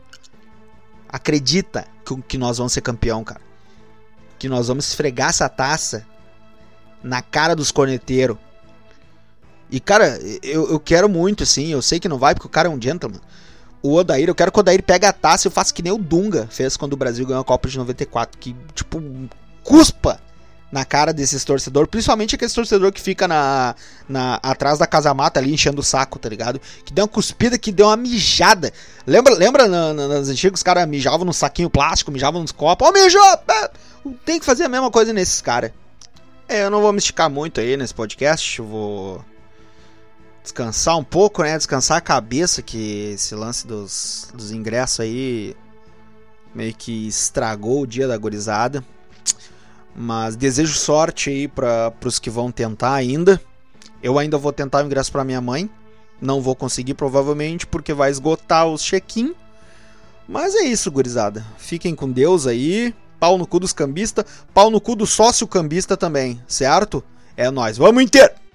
[1.09, 1.85] Acredita
[2.27, 3.41] que, nós vamos ser campeão, cara.
[4.37, 6.05] Que nós vamos esfregar essa taça
[7.03, 8.37] na cara dos corneteiros.
[9.69, 11.67] E, cara, eu, eu quero muito, assim.
[11.67, 13.21] Eu sei que não vai, porque o cara é um gentleman
[13.81, 15.93] o Odair, eu quero que o Odair pegue a taça e eu faça que nem
[15.93, 19.01] o Dunga fez quando o Brasil ganhou a Copa de 94, que, tipo,
[19.63, 20.19] cuspa
[20.72, 23.74] na cara desses torcedores, principalmente aquele torcedor que fica na,
[24.07, 26.59] na atrás da casa mata ali enchendo o saco, tá ligado?
[26.84, 28.74] Que deu uma cuspida, que deu uma mijada.
[29.05, 32.86] Lembra, lembra na, na, nas antigas os caras mijavam no saquinho plástico, mijavam nos copos.
[32.86, 33.39] Ó, oh, mijou!
[34.26, 35.72] Tem que fazer a mesma coisa nesses caras.
[36.49, 39.26] É, eu não vou me esticar muito aí nesse podcast, eu vou
[40.43, 41.57] descansar um pouco, né?
[41.57, 45.55] Descansar a cabeça, que esse lance dos, dos ingressos aí
[46.55, 48.84] meio que estragou o dia da gorizada.
[49.97, 53.41] Mas desejo sorte aí para os que vão tentar ainda.
[54.01, 55.67] Eu ainda vou tentar o ingresso para minha mãe.
[56.21, 59.33] Não vou conseguir provavelmente porque vai esgotar os check-in.
[60.27, 61.43] Mas é isso, gurizada.
[61.57, 62.93] Fiquem com Deus aí.
[63.19, 67.03] pau no cu dos cambistas, pau no cu do sócio cambista também, certo?
[67.35, 67.77] É nós.
[67.77, 68.46] Vamos Inter!